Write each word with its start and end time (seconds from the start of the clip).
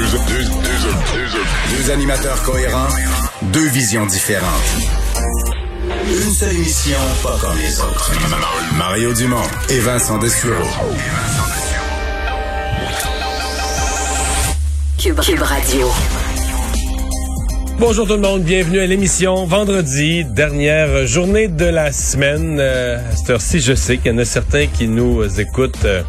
Deux, 0.00 1.90
animateurs 1.90 2.42
cohérents, 2.42 2.88
deux 3.52 3.68
visions 3.68 4.06
différentes. 4.06 4.48
Une 6.06 6.32
seule 6.32 6.54
émission, 6.54 6.96
pas 7.22 7.36
comme 7.38 7.58
les 7.58 7.78
autres. 7.80 8.10
Mario 8.78 9.12
Dumont 9.12 9.36
et 9.68 9.78
Vincent 9.80 10.16
Dessureau. 10.16 10.54
Cube, 14.98 15.20
Cube 15.20 15.42
Radio. 15.42 15.90
Bonjour 17.78 18.06
tout 18.06 18.14
le 18.14 18.20
monde, 18.20 18.42
bienvenue 18.42 18.80
à 18.80 18.86
l'émission. 18.86 19.44
Vendredi, 19.44 20.24
dernière 20.24 21.06
journée 21.06 21.48
de 21.48 21.66
la 21.66 21.92
semaine. 21.92 22.56
Euh, 22.58 22.96
à 22.96 23.16
cette 23.16 23.28
heure-ci, 23.28 23.60
je 23.60 23.74
sais 23.74 23.98
qu'il 23.98 24.12
y 24.12 24.14
en 24.14 24.18
a 24.18 24.24
certains 24.24 24.66
qui 24.66 24.88
nous 24.88 25.22
écoutent. 25.38 25.84
euh, 25.84 26.02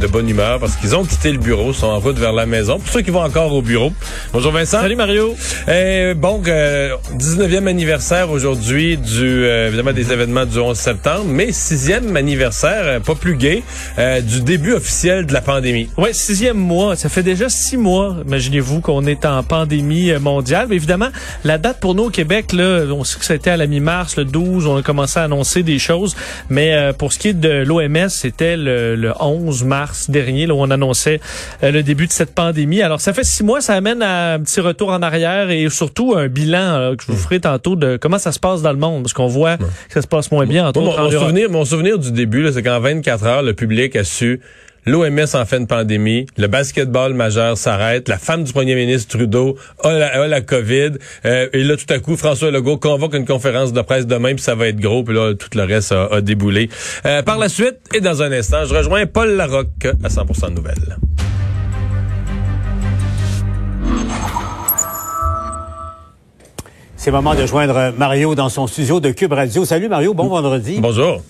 de 0.00 0.06
bonne 0.06 0.28
humeur 0.28 0.58
parce 0.58 0.76
qu'ils 0.76 0.96
ont 0.96 1.04
quitté 1.04 1.32
le 1.32 1.38
bureau, 1.38 1.72
sont 1.72 1.86
en 1.86 1.98
route 1.98 2.18
vers 2.18 2.32
la 2.32 2.46
maison. 2.46 2.78
Pour 2.78 2.88
ceux 2.88 3.02
qui 3.02 3.10
vont 3.10 3.22
encore 3.22 3.52
au 3.52 3.62
bureau. 3.62 3.92
Bonjour 4.32 4.52
Vincent. 4.52 4.80
Salut 4.80 4.96
Mario. 4.96 5.34
Euh, 5.68 6.14
bon, 6.14 6.42
euh, 6.46 6.96
19e 7.16 7.66
anniversaire 7.66 8.30
aujourd'hui 8.30 8.96
du 8.96 9.44
euh, 9.44 9.68
évidemment 9.68 9.92
des 9.92 10.12
événements 10.12 10.46
du 10.46 10.58
11 10.58 10.76
septembre, 10.76 11.24
mais 11.26 11.52
sixième 11.52 12.16
anniversaire, 12.16 12.82
euh, 12.84 13.00
pas 13.00 13.14
plus 13.14 13.36
gai, 13.36 13.62
euh, 13.98 14.20
du 14.20 14.40
début 14.40 14.72
officiel 14.72 15.26
de 15.26 15.32
la 15.32 15.40
pandémie. 15.40 15.88
Ouais, 15.98 16.12
sixième 16.12 16.56
mois. 16.56 16.96
Ça 16.96 17.08
fait 17.08 17.22
déjà 17.22 17.48
six 17.48 17.76
mois, 17.76 18.16
imaginez-vous, 18.26 18.80
qu'on 18.80 19.04
est 19.04 19.24
en 19.26 19.42
pandémie 19.42 20.10
euh, 20.10 20.18
mondiale. 20.20 20.66
Mais 20.70 20.76
évidemment, 20.76 21.10
la 21.44 21.58
date 21.58 21.80
pour 21.80 21.94
nous 21.94 22.04
au 22.04 22.10
Québec, 22.10 22.52
là, 22.52 22.84
on 22.90 23.04
sait 23.04 23.18
que 23.18 23.24
c'était 23.24 23.50
à 23.50 23.56
la 23.56 23.66
mi-mars, 23.66 24.16
le 24.16 24.24
12, 24.24 24.66
on 24.66 24.76
a 24.76 24.82
commencé 24.82 25.18
à 25.20 25.24
annoncer 25.24 25.62
des 25.62 25.78
choses. 25.78 26.16
Mais 26.48 26.74
euh, 26.74 26.92
pour 26.92 27.12
ce 27.12 27.18
qui 27.18 27.28
est 27.28 27.34
de 27.34 27.62
l'OMS, 27.64 28.08
c'était 28.08 28.56
le, 28.56 28.96
le 28.96 29.12
11 29.20 29.64
mars 29.64 29.81
dernier, 30.08 30.46
là, 30.46 30.54
où 30.54 30.58
on 30.58 30.70
annonçait 30.70 31.20
euh, 31.62 31.70
le 31.70 31.82
début 31.82 32.06
de 32.06 32.12
cette 32.12 32.34
pandémie. 32.34 32.82
Alors, 32.82 33.00
ça 33.00 33.12
fait 33.12 33.24
six 33.24 33.42
mois, 33.42 33.60
ça 33.60 33.74
amène 33.74 34.02
à 34.02 34.34
un 34.34 34.40
petit 34.40 34.60
retour 34.60 34.90
en 34.90 35.02
arrière 35.02 35.50
et 35.50 35.68
surtout 35.70 36.14
un 36.16 36.28
bilan 36.28 36.94
que 36.96 37.04
je 37.04 37.12
vous 37.12 37.18
ferai 37.18 37.40
tantôt 37.40 37.76
de 37.76 37.96
comment 37.96 38.18
ça 38.18 38.32
se 38.32 38.38
passe 38.38 38.62
dans 38.62 38.72
le 38.72 38.78
monde, 38.78 39.02
parce 39.02 39.12
qu'on 39.12 39.26
voit 39.26 39.56
que 39.56 39.64
ça 39.94 40.02
se 40.02 40.06
passe 40.06 40.30
moins 40.30 40.46
bien, 40.46 40.66
entre 40.66 40.80
Moi, 40.80 40.90
autres 40.90 41.02
mon, 41.02 41.08
en 41.08 41.20
souvenir, 41.20 41.50
mon 41.50 41.64
souvenir 41.64 41.98
du 41.98 42.12
début, 42.12 42.50
c'est 42.52 42.62
qu'en 42.62 42.80
24 42.80 43.24
heures, 43.24 43.42
le 43.42 43.54
public 43.54 43.96
a 43.96 44.04
su 44.04 44.40
L'OMS 44.84 45.26
en 45.34 45.44
fait 45.44 45.58
une 45.58 45.68
pandémie, 45.68 46.26
le 46.36 46.48
basketball 46.48 47.14
majeur 47.14 47.56
s'arrête, 47.56 48.08
la 48.08 48.18
femme 48.18 48.42
du 48.42 48.52
premier 48.52 48.74
ministre 48.74 49.16
Trudeau 49.16 49.56
a 49.84 49.92
la, 49.92 50.20
a 50.20 50.26
la 50.26 50.40
COVID, 50.40 50.92
euh, 51.24 51.48
et 51.52 51.62
là 51.62 51.76
tout 51.76 51.92
à 51.92 52.00
coup 52.00 52.16
François 52.16 52.50
Legault 52.50 52.78
convoque 52.78 53.14
une 53.14 53.24
conférence 53.24 53.72
de 53.72 53.80
presse 53.80 54.08
demain, 54.08 54.34
puis 54.34 54.42
ça 54.42 54.56
va 54.56 54.66
être 54.66 54.80
gros, 54.80 55.04
puis 55.04 55.14
là 55.14 55.34
tout 55.34 55.50
le 55.54 55.62
reste 55.62 55.92
a, 55.92 56.06
a 56.06 56.20
déboulé. 56.20 56.68
Euh, 57.06 57.22
par 57.22 57.38
la 57.38 57.48
suite, 57.48 57.76
et 57.94 58.00
dans 58.00 58.22
un 58.22 58.32
instant, 58.32 58.64
je 58.64 58.74
rejoins 58.74 59.06
Paul 59.06 59.30
Larocque 59.36 59.86
à 60.02 60.08
100% 60.08 60.48
de 60.48 60.54
nouvelles. 60.54 60.96
C'est 66.96 67.10
le 67.10 67.16
moment 67.16 67.36
de 67.36 67.46
joindre 67.46 67.92
Mario 67.96 68.34
dans 68.34 68.48
son 68.48 68.66
studio 68.66 68.98
de 68.98 69.10
Cube 69.12 69.32
Radio. 69.32 69.64
Salut 69.64 69.88
Mario, 69.88 70.12
bon 70.12 70.26
vendredi. 70.26 70.78
Bonjour. 70.80 71.22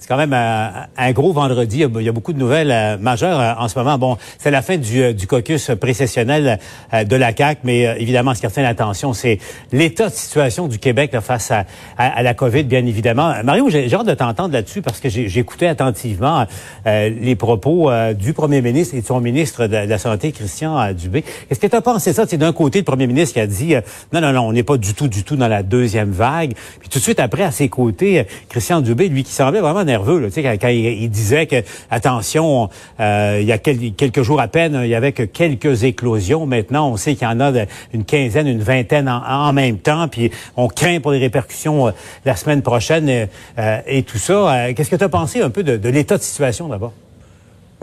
C'est 0.00 0.08
quand 0.08 0.16
même 0.16 0.32
un, 0.32 0.86
un 0.96 1.12
gros 1.12 1.32
vendredi. 1.32 1.84
Il 1.84 2.02
y, 2.02 2.08
a, 2.08 2.12
beaucoup 2.12 2.32
de 2.32 2.38
nouvelles 2.38 2.72
euh, 2.72 2.96
majeures 2.98 3.38
euh, 3.38 3.52
en 3.58 3.68
ce 3.68 3.78
moment. 3.78 3.98
Bon, 3.98 4.16
c'est 4.38 4.50
la 4.50 4.62
fin 4.62 4.78
du, 4.78 5.02
euh, 5.02 5.12
du 5.12 5.26
caucus 5.26 5.70
précessionnel 5.78 6.58
euh, 6.94 7.04
de 7.04 7.16
la 7.16 7.36
CAQ, 7.36 7.60
mais 7.64 7.86
euh, 7.86 7.94
évidemment, 7.98 8.34
ce 8.34 8.40
qui 8.40 8.46
retient 8.46 8.62
l'attention, 8.62 9.12
c'est 9.12 9.38
l'état 9.72 10.08
de 10.08 10.14
situation 10.14 10.68
du 10.68 10.78
Québec 10.78 11.12
là, 11.12 11.20
face 11.20 11.50
à, 11.50 11.66
à, 11.98 12.22
la 12.22 12.32
COVID, 12.32 12.62
bien 12.62 12.86
évidemment. 12.86 13.34
Mario, 13.44 13.68
j'ai 13.68 13.92
hâte 13.92 14.06
de 14.06 14.14
t'entendre 14.14 14.54
là-dessus 14.54 14.80
parce 14.80 15.00
que 15.00 15.10
j'écoutais 15.10 15.66
attentivement 15.66 16.46
euh, 16.86 17.10
les 17.10 17.36
propos 17.36 17.90
euh, 17.90 18.14
du 18.14 18.32
premier 18.32 18.62
ministre 18.62 18.94
et 18.94 19.02
de 19.02 19.06
son 19.06 19.20
ministre 19.20 19.66
de, 19.66 19.76
la 19.76 19.98
Santé, 19.98 20.32
Christian 20.32 20.92
Dubé. 20.92 21.24
Est-ce 21.50 21.60
que 21.60 21.66
tu 21.66 21.76
as 21.76 21.82
pensé 21.82 22.12
ça? 22.12 22.24
C'est 22.26 22.38
d'un 22.38 22.52
côté, 22.52 22.78
le 22.78 22.84
premier 22.84 23.06
ministre 23.06 23.34
qui 23.34 23.40
a 23.40 23.46
dit 23.46 23.74
euh, 23.74 23.80
non, 24.12 24.20
non, 24.20 24.32
non, 24.32 24.42
on 24.42 24.52
n'est 24.52 24.62
pas 24.62 24.78
du 24.78 24.94
tout, 24.94 25.08
du 25.08 25.24
tout 25.24 25.36
dans 25.36 25.48
la 25.48 25.62
deuxième 25.62 26.10
vague. 26.10 26.54
Puis 26.80 26.88
tout 26.88 26.98
de 26.98 27.04
suite 27.04 27.20
après, 27.20 27.42
à 27.42 27.50
ses 27.50 27.68
côtés, 27.68 28.26
Christian 28.48 28.80
Dubé, 28.80 29.08
lui, 29.08 29.24
qui 29.24 29.32
semblait 29.32 29.60
vraiment 29.60 29.84
nerveux, 29.84 29.99
quand, 30.04 30.68
il, 30.68 31.10
disait 31.10 31.46
que, 31.46 31.62
attention, 31.90 32.68
euh, 33.00 33.38
il 33.40 33.46
y 33.46 33.52
a 33.52 33.58
quel, 33.58 33.92
quelques 33.94 34.22
jours 34.22 34.40
à 34.40 34.48
peine, 34.48 34.80
il 34.82 34.88
y 34.88 34.94
avait 34.94 35.12
que 35.12 35.22
quelques 35.22 35.84
éclosions. 35.84 36.46
Maintenant, 36.46 36.90
on 36.90 36.96
sait 36.96 37.14
qu'il 37.14 37.28
y 37.28 37.30
en 37.30 37.40
a 37.40 37.52
une 37.92 38.04
quinzaine, 38.04 38.46
une 38.46 38.62
vingtaine 38.62 39.08
en, 39.08 39.52
même 39.52 39.78
temps, 39.78 40.08
puis 40.08 40.30
on 40.56 40.68
craint 40.68 41.00
pour 41.00 41.12
les 41.12 41.18
répercussions 41.18 41.88
euh, 41.88 41.90
la 42.24 42.36
semaine 42.36 42.62
prochaine 42.62 43.28
euh, 43.58 43.80
et 43.86 44.02
tout 44.02 44.18
ça. 44.18 44.72
Qu'est-ce 44.74 44.90
que 44.90 44.96
tu 44.96 45.04
as 45.04 45.08
pensé 45.08 45.42
un 45.42 45.50
peu 45.50 45.62
de 45.62 45.88
l'état 45.88 46.16
de 46.16 46.22
situation 46.22 46.68
d'abord? 46.68 46.92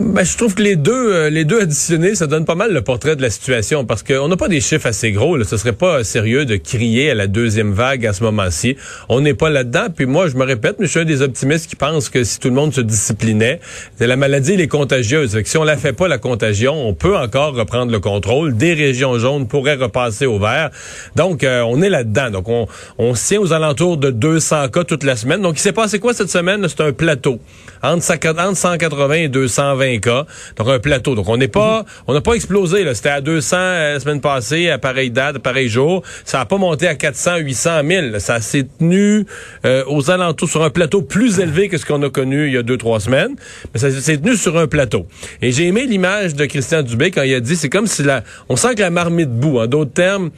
Ben, 0.00 0.24
je 0.24 0.36
trouve 0.36 0.54
que 0.54 0.62
les 0.62 0.76
deux, 0.76 1.12
euh, 1.12 1.28
les 1.28 1.44
deux 1.44 1.60
additionnés, 1.60 2.14
ça 2.14 2.28
donne 2.28 2.44
pas 2.44 2.54
mal 2.54 2.72
le 2.72 2.82
portrait 2.82 3.16
de 3.16 3.22
la 3.22 3.30
situation 3.30 3.84
parce 3.84 4.04
qu'on 4.04 4.28
n'a 4.28 4.36
pas 4.36 4.46
des 4.46 4.60
chiffres 4.60 4.86
assez 4.86 5.10
gros. 5.10 5.36
Là. 5.36 5.44
Ce 5.44 5.56
serait 5.56 5.72
pas 5.72 6.04
sérieux 6.04 6.44
de 6.44 6.54
crier 6.54 7.10
à 7.10 7.16
la 7.16 7.26
deuxième 7.26 7.72
vague 7.72 8.06
à 8.06 8.12
ce 8.12 8.22
moment-ci. 8.22 8.76
On 9.08 9.20
n'est 9.20 9.34
pas 9.34 9.50
là-dedans. 9.50 9.86
Puis 9.94 10.06
moi, 10.06 10.28
je 10.28 10.36
me 10.36 10.44
répète, 10.44 10.76
mais 10.78 10.86
je 10.86 10.92
suis 10.92 11.00
un 11.00 11.04
des 11.04 11.20
optimistes 11.20 11.68
qui 11.68 11.74
pensent 11.74 12.10
que 12.10 12.22
si 12.22 12.38
tout 12.38 12.46
le 12.46 12.54
monde 12.54 12.72
se 12.72 12.80
disciplinait, 12.80 13.58
la 13.98 14.14
maladie 14.14 14.52
elle 14.52 14.60
est 14.60 14.68
contagieuse. 14.68 15.32
Fait 15.32 15.42
que 15.42 15.48
si 15.48 15.58
on 15.58 15.64
la 15.64 15.76
fait 15.76 15.92
pas 15.92 16.06
la 16.06 16.18
contagion, 16.18 16.74
on 16.74 16.94
peut 16.94 17.16
encore 17.16 17.56
reprendre 17.56 17.90
le 17.90 17.98
contrôle. 17.98 18.56
Des 18.56 18.74
régions 18.74 19.18
jaunes 19.18 19.48
pourraient 19.48 19.74
repasser 19.74 20.26
au 20.26 20.38
vert. 20.38 20.70
Donc, 21.16 21.42
euh, 21.42 21.62
on 21.62 21.82
est 21.82 21.90
là-dedans. 21.90 22.30
Donc, 22.30 22.48
on, 22.48 22.68
on 22.98 23.16
se 23.16 23.26
tient 23.26 23.40
aux 23.40 23.52
alentours 23.52 23.96
de 23.96 24.12
200 24.12 24.68
cas 24.68 24.84
toute 24.84 25.02
la 25.02 25.16
semaine. 25.16 25.42
Donc, 25.42 25.58
il 25.58 25.62
s'est 25.62 25.72
passé 25.72 25.98
quoi 25.98 26.14
cette 26.14 26.30
semaine? 26.30 26.64
C'est 26.68 26.82
un 26.82 26.92
plateau 26.92 27.40
entre 27.82 28.04
180 28.04 29.14
et 29.14 29.28
220 29.28 29.87
Donc 29.96 30.68
un 30.68 30.78
plateau. 30.78 31.14
Donc 31.14 31.28
on 31.28 31.36
n'est 31.36 31.48
pas, 31.48 31.84
on 32.06 32.14
n'a 32.14 32.20
pas 32.20 32.34
explosé. 32.34 32.84
Là. 32.84 32.94
C'était 32.94 33.08
à 33.08 33.20
200 33.20 33.56
euh, 33.56 33.92
la 33.94 34.00
semaine 34.00 34.20
passée, 34.20 34.70
à 34.70 34.78
pareille 34.78 35.10
date, 35.10 35.36
à 35.36 35.38
pareil 35.38 35.68
jour. 35.68 36.02
Ça 36.24 36.38
n'a 36.38 36.46
pas 36.46 36.58
monté 36.58 36.86
à 36.86 36.94
400, 36.94 37.38
800, 37.38 37.82
1000. 37.82 38.10
Là. 38.12 38.20
Ça 38.20 38.40
s'est 38.40 38.66
tenu 38.78 39.24
euh, 39.64 39.84
aux 39.86 40.10
alentours 40.10 40.48
sur 40.48 40.62
un 40.62 40.70
plateau 40.70 41.02
plus 41.02 41.38
élevé 41.40 41.68
que 41.68 41.78
ce 41.78 41.86
qu'on 41.86 42.02
a 42.02 42.10
connu 42.10 42.46
il 42.46 42.52
y 42.52 42.56
a 42.56 42.62
deux 42.62 42.76
trois 42.76 43.00
semaines. 43.00 43.34
Mais 43.72 43.80
ça 43.80 43.90
s'est 43.90 44.18
tenu 44.18 44.36
sur 44.36 44.56
un 44.58 44.66
plateau. 44.66 45.06
Et 45.42 45.52
j'ai 45.52 45.66
aimé 45.66 45.86
l'image 45.86 46.34
de 46.34 46.44
Christian 46.46 46.82
Dubé 46.82 47.10
quand 47.10 47.22
il 47.22 47.34
a 47.34 47.40
dit, 47.40 47.56
c'est 47.56 47.70
comme 47.70 47.86
si 47.86 48.02
la, 48.02 48.22
on 48.48 48.56
sent 48.56 48.74
que 48.74 48.80
la 48.80 48.90
marmite 48.90 49.30
bout. 49.30 49.58
En 49.58 49.66
d'autres 49.66 49.92
termes, 49.92 50.30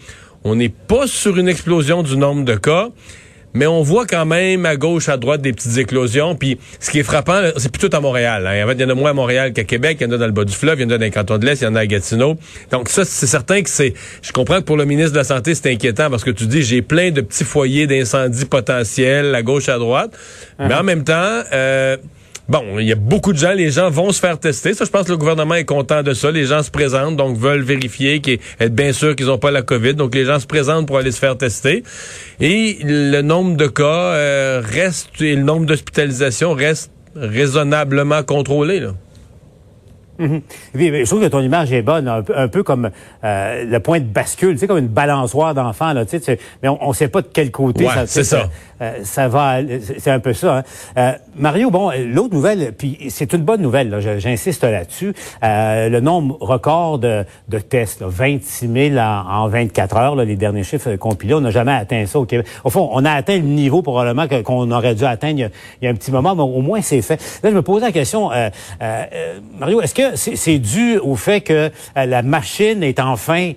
on 0.45 0.55
n'est 0.55 0.71
pas 0.71 1.07
sur 1.07 1.37
une 1.37 1.49
explosion 1.49 2.03
du 2.03 2.17
nombre 2.17 2.45
de 2.45 2.55
cas 2.55 2.89
mais 3.55 3.67
on 3.67 3.83
voit 3.83 4.07
quand 4.07 4.27
même 4.27 4.67
à 4.67 4.77
gauche, 4.77 5.09
à 5.09 5.17
droite 5.17 5.41
des 5.43 5.53
petites 5.53 5.77
éclosions. 5.79 6.35
Puis 6.35 6.59
ce 6.79 6.91
qui 6.91 7.01
est 7.01 7.03
frappant, 7.03 7.41
c'est 7.57 7.71
plutôt 7.71 7.95
à 7.95 8.01
Montréal. 8.01 8.47
Hein. 8.47 8.65
En 8.65 8.69
fait, 8.69 8.75
il 8.75 8.81
y 8.81 8.85
en 8.85 8.91
a 8.91 8.95
moins 8.95 9.11
à 9.11 9.15
Montréal 9.15 9.53
qu'à 9.53 9.65
Québec. 9.65 9.99
Il 10.01 10.05
y 10.05 10.11
en 10.11 10.13
a 10.13 10.19
dans 10.19 10.27
le 10.27 10.33
bas 10.33 10.45
du 10.45 10.55
fleuve, 10.55 10.79
il 10.79 10.83
y 10.83 10.85
en 10.87 10.91
a 10.91 10.99
dans 10.99 11.05
les 11.05 11.11
cantons 11.11 11.39
de 11.39 11.47
l'Est, 11.47 11.61
il 11.61 11.65
y 11.65 11.67
en 11.67 11.75
a 11.75 11.81
à 11.81 11.87
Gatineau. 11.87 12.37
Donc 12.71 12.89
ça, 12.89 13.05
c'est 13.05 13.27
certain 13.27 13.63
que 13.63 13.71
c'est... 13.71 13.95
Je 14.23 14.33
comprends 14.33 14.59
que 14.61 14.65
pour 14.65 14.77
le 14.77 14.85
ministre 14.85 15.13
de 15.13 15.19
la 15.19 15.25
Santé, 15.25 15.55
c'est 15.55 15.71
inquiétant 15.71 16.11
parce 16.11 16.25
que 16.25 16.31
tu 16.31 16.47
dis, 16.47 16.63
j'ai 16.63 16.83
plein 16.83 17.11
de 17.11 17.21
petits 17.21 17.45
foyers 17.45 17.87
d'incendie 17.87 18.45
potentiels 18.45 19.35
à 19.35 19.43
gauche, 19.43 19.69
à 19.69 19.79
droite. 19.79 20.13
Uh 20.13 20.63
-huh. 20.63 20.69
Mais 20.69 20.75
en 20.75 20.83
même 20.83 21.05
temps... 21.05 21.43
Euh, 21.53 21.97
Bon, 22.51 22.81
il 22.81 22.89
y 22.89 22.91
a 22.91 22.97
beaucoup 22.97 23.33
de 23.33 23.39
gens, 23.39 23.53
les 23.53 23.71
gens 23.71 23.91
vont 23.91 24.11
se 24.11 24.19
faire 24.19 24.37
tester. 24.37 24.75
Ça, 24.75 24.85
je 24.85 24.91
pense 24.91 25.05
que 25.05 25.13
le 25.13 25.19
gouvernement 25.19 25.55
est 25.55 25.65
content 25.65 26.03
de 26.03 26.13
ça. 26.15 26.33
Les 26.33 26.47
gens 26.47 26.65
se 26.65 26.71
présentent, 26.73 27.15
donc 27.15 27.37
veulent 27.37 27.63
vérifier, 27.63 28.21
être 28.59 28.75
bien 28.75 28.93
sûr 28.93 29.15
qu'ils 29.15 29.27
n'ont 29.27 29.39
pas 29.39 29.53
la 29.53 29.63
COVID. 29.63 29.95
Donc, 29.95 30.17
les 30.17 30.25
gens 30.25 30.41
se 30.41 30.49
présentent 30.49 30.89
pour 30.89 30.99
aller 30.99 31.13
se 31.13 31.21
faire 31.21 31.39
tester. 31.39 31.85
Et 32.41 32.79
le 32.83 33.23
nombre 33.23 33.57
de 33.57 33.69
cas 33.69 33.85
euh, 33.85 34.61
reste, 34.65 35.23
et 35.23 35.37
le 35.37 35.45
nombre 35.45 35.65
d'hospitalisations 35.67 36.53
reste 36.53 36.91
raisonnablement 37.15 38.25
contrôlé. 38.25 38.81
Là. 38.81 38.95
Mm 40.19 40.27
-hmm. 40.75 41.05
je 41.05 41.07
trouve 41.07 41.23
que 41.23 41.29
ton 41.29 41.41
image 41.41 41.73
est 41.73 41.83
bonne, 41.83 42.07
un 42.07 42.23
peu, 42.23 42.37
un 42.37 42.49
peu 42.49 42.63
comme 42.63 42.91
euh, 43.25 43.65
le 43.65 43.81
point 43.81 44.01
de 44.01 44.05
bascule, 44.05 44.53
tu 44.53 44.59
sais, 44.59 44.67
comme 44.67 44.79
une 44.79 44.89
balançoire 44.89 45.55
d'enfant, 45.55 45.93
là, 45.95 46.05
tu 46.05 46.19
sais, 46.19 46.39
mais 46.63 46.69
on 46.69 46.89
ne 46.89 46.95
sait 46.95 47.09
pas 47.09 47.23
de 47.23 47.29
quel 47.33 47.51
côté 47.51 47.85
ouais, 47.87 47.95
ça, 47.95 48.07
ça. 48.07 48.25
ça, 48.25 48.51
euh, 48.81 49.01
ça 49.05 49.29
va. 49.29 49.59
C'est 49.99 50.11
un 50.11 50.21
peu 50.21 50.33
ça. 50.33 50.59
Hein. 50.59 50.63
Euh, 50.97 51.13
Mario, 51.37 51.71
bon, 51.71 51.91
l'autre 52.07 52.35
nouvelle, 52.35 52.73
puis 52.77 52.99
c'est 53.09 53.33
une 53.33 53.43
bonne 53.43 53.63
nouvelle, 53.63 54.01
j'insiste 54.19 54.65
là-dessus, 54.65 55.15
euh, 55.43 55.89
le 55.89 56.01
nombre 56.01 56.37
record 56.41 56.99
de, 56.99 57.25
de 57.49 57.59
tests, 57.59 58.01
là, 58.01 58.07
26 58.09 58.91
000 58.93 58.99
en, 58.99 59.25
en 59.29 59.49
24 59.49 59.97
heures, 59.97 60.17
là, 60.17 60.25
les 60.25 60.37
derniers 60.37 60.65
chiffres 60.65 60.97
compilés, 60.97 61.35
on 61.35 61.41
n'a 61.41 61.51
jamais 61.51 61.73
atteint 61.73 62.05
ça 62.07 62.19
au 62.19 62.25
Québec. 62.25 62.47
Au 62.65 62.71
fond, 62.71 62.89
on 62.93 63.05
a 63.05 63.13
atteint 63.13 63.37
le 63.37 63.43
niveau 63.43 63.83
probablement 63.83 64.27
qu'on 64.45 64.71
aurait 64.71 64.95
dû 64.95 65.05
atteindre 65.05 65.41
il 65.41 65.51
y, 65.83 65.87
a, 65.87 65.91
un 65.91 65.95
petit 65.95 66.11
moment, 66.11 66.35
mais 66.35 66.43
au 66.43 66.61
moins 66.61 66.81
c'est 66.83 67.03
fait. 67.03 67.21
Là, 67.43 67.51
je 67.51 67.55
me 67.55 67.63
posais 67.63 67.87
la 67.87 67.93
question, 67.93 68.31
euh, 68.33 69.39
Mario, 69.59 69.81
est-ce 69.83 69.95
que 69.95 70.17
c'est 70.17 70.59
dû 70.59 70.99
au 70.99 71.17
fait 71.17 71.41
que 71.41 71.71
euh, 71.97 72.07
la 72.07 72.23
machine 72.23 72.83
est 72.83 73.01
enfin 73.01 73.53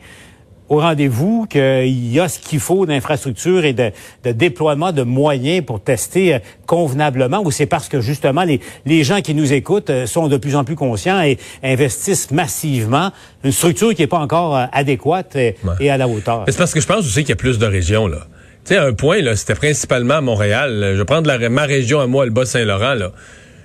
au 0.74 0.80
rendez-vous, 0.80 1.46
qu'il 1.48 2.12
y 2.12 2.20
a 2.20 2.28
ce 2.28 2.40
qu'il 2.40 2.60
faut 2.60 2.86
d'infrastructure 2.86 3.64
et 3.64 3.74
de, 3.74 3.92
de, 4.24 4.32
déploiement 4.32 4.92
de 4.92 5.04
moyens 5.04 5.64
pour 5.64 5.82
tester 5.82 6.34
euh, 6.34 6.40
convenablement, 6.66 7.42
ou 7.44 7.52
c'est 7.52 7.68
parce 7.68 7.90
que 7.90 8.02
justement 8.02 8.44
les, 8.44 8.60
les 8.86 9.04
gens 9.04 9.22
qui 9.22 9.36
nous 9.36 9.54
écoutent 9.54 9.92
euh, 9.92 10.08
sont 10.08 10.28
de 10.28 10.38
plus 10.38 10.56
en 10.56 10.64
plus 10.64 10.76
conscients 10.76 11.22
et 11.22 11.38
investissent 11.62 12.32
massivement 12.32 13.12
une 13.44 13.52
structure 13.52 13.94
qui 13.94 14.02
n'est 14.02 14.08
pas 14.08 14.18
encore 14.18 14.58
euh, 14.58 14.66
adéquate 14.72 15.36
et, 15.36 15.56
ouais. 15.64 15.74
et, 15.80 15.90
à 15.92 15.98
la 15.98 16.08
hauteur. 16.08 16.44
C'est 16.48 16.58
parce 16.58 16.74
que 16.74 16.82
je 16.82 16.88
pense 16.88 17.06
aussi 17.06 17.22
qu'il 17.22 17.30
y 17.30 17.34
a 17.34 17.38
plus 17.38 17.60
de 17.60 17.66
régions 17.68 18.08
là. 18.08 18.28
Tu 18.66 18.74
sais, 18.74 18.78
à 18.78 18.86
un 18.86 18.94
point 18.94 19.22
là, 19.22 19.36
c'était 19.36 19.56
principalement 19.56 20.16
à 20.16 20.22
Montréal. 20.22 20.94
Je 20.94 20.98
vais 20.98 21.06
prendre 21.06 21.28
la, 21.28 21.50
ma 21.50 21.66
région 21.66 22.00
à 22.00 22.08
moi, 22.08 22.26
le 22.26 22.32
Bas-Saint-Laurent 22.32 22.96
là. 22.96 23.12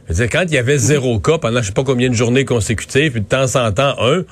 Je 0.09 0.15
veux 0.15 0.27
dire, 0.27 0.31
quand 0.31 0.45
il 0.47 0.55
y 0.55 0.59
avait 0.59 0.79
zéro 0.79 1.19
cas 1.21 1.39
pendant 1.39 1.61
je 1.63 1.67
sais 1.69 1.73
pas 1.73 1.85
combien 1.85 2.11
de 2.11 2.15
journées 2.15 2.45
consécutives, 2.45 3.13
puis 3.13 3.21
de 3.21 3.27
temps 3.27 3.57
en 3.57 3.73
temps 3.73 3.95
un, 3.99 4.25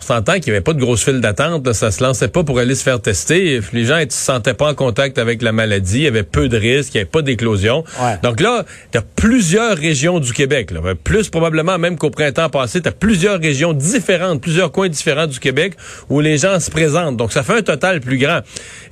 on 0.00 0.04
s'entend 0.04 0.34
qu'il 0.34 0.46
n'y 0.46 0.50
avait 0.50 0.60
pas 0.60 0.72
de 0.74 0.80
grosse 0.80 1.02
file 1.04 1.20
d'attente, 1.20 1.72
ça 1.72 1.90
se 1.90 2.02
lançait 2.02 2.28
pas 2.28 2.44
pour 2.44 2.58
aller 2.58 2.74
se 2.74 2.82
faire 2.82 3.00
tester. 3.00 3.60
Les 3.72 3.84
gens 3.84 3.98
ne 3.98 4.02
se 4.02 4.10
sentaient 4.10 4.54
pas 4.54 4.70
en 4.70 4.74
contact 4.74 5.18
avec 5.18 5.40
la 5.40 5.52
maladie, 5.52 5.98
il 5.98 6.02
y 6.02 6.06
avait 6.06 6.24
peu 6.24 6.48
de 6.48 6.56
risques, 6.56 6.94
il 6.94 6.98
n'y 6.98 7.00
avait 7.02 7.10
pas 7.10 7.22
d'éclosion. 7.22 7.84
Donc 8.22 8.40
là, 8.40 8.64
tu 8.92 8.98
as 8.98 9.02
plusieurs 9.02 9.76
régions 9.76 10.20
du 10.20 10.32
Québec, 10.32 10.70
là. 10.70 10.80
plus 11.02 11.28
probablement 11.30 11.78
même 11.78 11.96
qu'au 11.96 12.10
printemps 12.10 12.50
passé, 12.50 12.82
tu 12.82 12.88
as 12.88 12.92
plusieurs 12.92 13.40
régions 13.40 13.72
différentes, 13.72 14.40
plusieurs 14.40 14.72
coins 14.72 14.88
différents 14.88 15.26
du 15.26 15.38
Québec 15.40 15.74
où 16.10 16.20
les 16.20 16.38
gens 16.38 16.60
se 16.60 16.70
présentent. 16.70 17.16
Donc 17.16 17.32
ça 17.32 17.42
fait 17.42 17.54
un 17.58 17.62
total 17.62 18.00
plus 18.00 18.18
grand. 18.18 18.40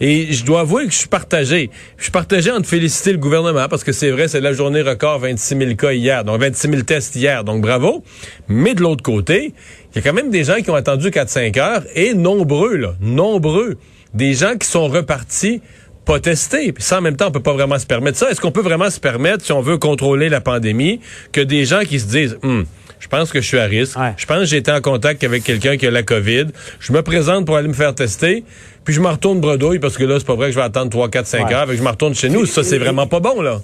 Et 0.00 0.32
je 0.32 0.44
dois 0.44 0.60
avouer 0.60 0.86
que 0.86 0.92
je 0.92 0.98
suis 0.98 1.08
partagé. 1.08 1.70
Je 1.98 2.04
suis 2.04 2.12
partagé 2.12 2.50
entre 2.50 2.68
féliciter 2.68 3.12
le 3.12 3.18
gouvernement 3.18 3.68
parce 3.68 3.84
que 3.84 3.92
c'est 3.92 4.10
vrai, 4.10 4.28
c'est 4.28 4.40
la 4.40 4.52
journée 4.52 4.82
record, 4.82 5.18
26 5.18 5.58
000 5.58 5.74
cas 5.74 5.92
hier, 5.92 6.24
donc 6.24 6.40
26 6.40 6.70
000 6.70 6.82
tests 6.82 7.16
hier, 7.16 7.44
donc 7.44 7.60
bravo. 7.60 8.02
Mais 8.48 8.74
de 8.74 8.80
l'autre 8.80 9.02
côté, 9.02 9.54
il 9.94 9.96
y 9.96 9.98
a 9.98 10.02
quand 10.02 10.14
même 10.14 10.30
des 10.30 10.44
gens 10.44 10.56
qui 10.56 10.70
ont 10.70 10.74
attendu 10.74 11.08
4-5 11.08 11.58
heures 11.60 11.82
et 11.94 12.14
nombreux, 12.14 12.76
là, 12.76 12.94
nombreux, 13.00 13.76
des 14.14 14.34
gens 14.34 14.56
qui 14.56 14.66
sont 14.66 14.88
repartis 14.88 15.60
pas 16.04 16.18
testés. 16.18 16.72
Puis 16.72 16.82
ça, 16.82 16.98
en 16.98 17.00
même 17.00 17.16
temps, 17.16 17.28
on 17.28 17.30
peut 17.30 17.40
pas 17.40 17.52
vraiment 17.52 17.78
se 17.78 17.86
permettre 17.86 18.18
ça. 18.18 18.30
Est-ce 18.30 18.40
qu'on 18.40 18.50
peut 18.50 18.62
vraiment 18.62 18.90
se 18.90 19.00
permettre, 19.00 19.44
si 19.44 19.52
on 19.52 19.60
veut 19.60 19.78
contrôler 19.78 20.28
la 20.28 20.40
pandémie, 20.40 21.00
que 21.30 21.40
des 21.40 21.64
gens 21.64 21.80
qui 21.80 22.00
se 22.00 22.06
disent, 22.06 22.38
hum, 22.42 22.64
je 22.98 23.08
pense 23.08 23.32
que 23.32 23.40
je 23.40 23.46
suis 23.46 23.58
à 23.58 23.64
risque. 23.64 23.98
Je 24.16 24.26
pense 24.26 24.38
que 24.38 24.44
j'ai 24.44 24.58
été 24.58 24.70
en 24.70 24.80
contact 24.80 25.24
avec 25.24 25.42
quelqu'un 25.42 25.76
qui 25.76 25.86
a 25.86 25.90
la 25.90 26.04
COVID. 26.04 26.46
Je 26.78 26.92
me 26.92 27.02
présente 27.02 27.46
pour 27.46 27.56
aller 27.56 27.68
me 27.68 27.72
faire 27.74 27.94
tester. 27.94 28.44
Puis 28.84 28.94
je 28.94 29.00
me 29.00 29.08
retourne 29.08 29.40
bredouille 29.40 29.80
parce 29.80 29.96
que 29.96 30.04
là, 30.04 30.18
c'est 30.18 30.26
pas 30.26 30.36
vrai 30.36 30.46
que 30.46 30.52
je 30.52 30.58
vais 30.58 30.64
attendre 30.64 30.90
3, 30.90 31.08
4, 31.08 31.26
5 31.26 31.52
heures. 31.52 31.66
je 31.72 31.82
me 31.82 31.88
retourne 31.88 32.14
chez 32.14 32.28
nous. 32.28 32.46
Ça, 32.46 32.62
c'est 32.62 32.78
vraiment 32.78 33.06
pas 33.06 33.20
bon, 33.20 33.40
là. 33.40 33.60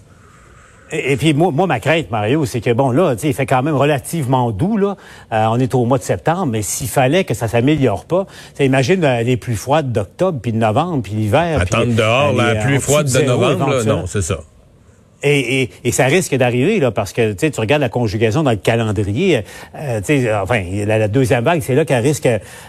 Et, 0.90 1.16
puis 1.16 1.34
moi, 1.34 1.50
moi, 1.52 1.66
ma 1.66 1.80
crainte, 1.80 2.10
Mario, 2.10 2.44
c'est 2.46 2.60
que 2.60 2.72
bon 2.72 2.90
là, 2.90 3.14
il 3.22 3.34
fait 3.34 3.46
quand 3.46 3.62
même 3.62 3.76
relativement 3.76 4.50
doux 4.50 4.76
là. 4.76 4.96
Euh, 5.32 5.46
on 5.50 5.58
est 5.58 5.74
au 5.74 5.84
mois 5.84 5.98
de 5.98 6.02
septembre, 6.02 6.46
mais 6.46 6.62
s'il 6.62 6.88
fallait 6.88 7.24
que 7.24 7.34
ça 7.34 7.48
s'améliore 7.48 8.04
pas, 8.04 8.26
imagine 8.60 9.04
euh, 9.04 9.22
les 9.22 9.36
pluies 9.36 9.56
froides 9.56 9.92
d'octobre 9.92 10.38
puis 10.40 10.52
de 10.52 10.58
novembre 10.58 11.02
puis 11.02 11.12
l'hiver. 11.12 11.60
Attendre 11.60 11.94
dehors 11.94 12.32
la 12.32 12.56
pluie 12.56 12.80
froide 12.80 13.10
de 13.10 13.22
novembre, 13.22 13.82
non, 13.84 14.06
c'est 14.06 14.22
ça. 14.22 14.38
Et, 15.22 15.62
et, 15.62 15.70
et, 15.82 15.90
ça 15.90 16.06
risque 16.06 16.36
d'arriver 16.36 16.78
là 16.78 16.92
parce 16.92 17.12
que 17.12 17.32
tu 17.32 17.60
regardes 17.60 17.82
la 17.82 17.88
conjugaison 17.88 18.44
dans 18.44 18.52
le 18.52 18.56
calendrier. 18.56 19.42
Euh, 19.74 20.00
enfin, 20.40 20.62
la, 20.86 21.08
deuxième 21.08 21.42
vague, 21.42 21.60
c'est 21.60 21.74
là 21.74 21.84
qu'elle 21.84 22.04
risque 22.04 22.28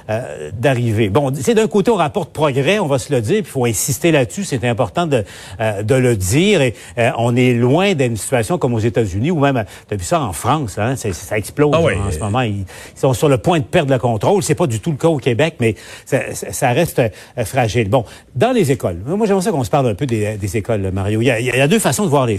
euh, 0.10 0.50
d'arriver. 0.54 1.10
Bon, 1.10 1.32
c'est 1.36 1.54
d'un 1.54 1.68
côté 1.68 1.92
on 1.92 1.96
rapporte 1.96 2.34
progrès, 2.34 2.80
on 2.80 2.88
va 2.88 2.98
se 2.98 3.14
le 3.14 3.22
dire, 3.22 3.44
puis 3.44 3.50
il 3.50 3.52
faut 3.52 3.66
insister 3.66 4.12
là-dessus. 4.12 4.46
C'est 4.46 4.64
important 4.66 5.06
de, 5.06 5.24
euh, 5.60 5.84
de 5.84 5.94
le 5.94 6.16
dire. 6.16 6.62
Et 6.62 6.74
euh, 6.98 7.12
on 7.20 7.36
est 7.36 7.54
loin 7.54 7.94
d'une 7.94 8.18
situation 8.18 8.58
comme 8.58 8.74
aux 8.74 8.80
États-Unis 8.80 9.30
ou 9.30 9.40
même, 9.40 9.64
tu 9.88 9.94
as 9.94 9.98
vu 9.98 10.04
ça 10.04 10.20
en 10.20 10.34
France, 10.34 10.80
hein, 10.80 10.96
ça 10.96 11.38
explose 11.38 11.72
ah 11.76 11.82
en 11.82 12.12
ce 12.12 12.18
moment. 12.18 12.42
Ils, 12.42 12.66
sont 12.96 13.14
sur 13.14 13.30
le 13.30 13.38
point 13.38 13.60
de 13.60 13.64
perdre 13.64 13.94
le 13.94 14.00
contrôle. 14.00 14.42
C'est 14.42 14.56
pas 14.56 14.66
du 14.66 14.80
tout 14.80 14.92
le 14.92 14.98
cas 14.98 15.08
au 15.08 15.18
Québec, 15.18 15.56
mais 15.60 15.76
ça, 16.06 16.20
ça 16.34 16.70
reste 16.72 17.00
fragile. 17.46 17.90
Bon, 17.90 18.06
dans 18.36 18.52
les 18.52 18.72
écoles, 18.72 18.98
moi 19.06 19.28
j'aimerais 19.28 19.44
ça 19.44 19.52
qu'on 19.52 19.64
se 19.64 19.70
parle 19.70 19.88
un 19.88 19.94
peu 19.94 20.08
des, 20.08 20.38
des 20.38 20.58
écoles, 20.58 20.90
Mario. 20.92 21.22
Il 21.22 21.26
y, 21.26 21.32
a, 21.32 21.40
il 21.40 21.46
y 21.46 21.62
a 21.62 21.68
deux 21.68 21.80
façons 21.80 22.06
de 22.06 22.10
voir 22.10 22.26
les 22.26 22.39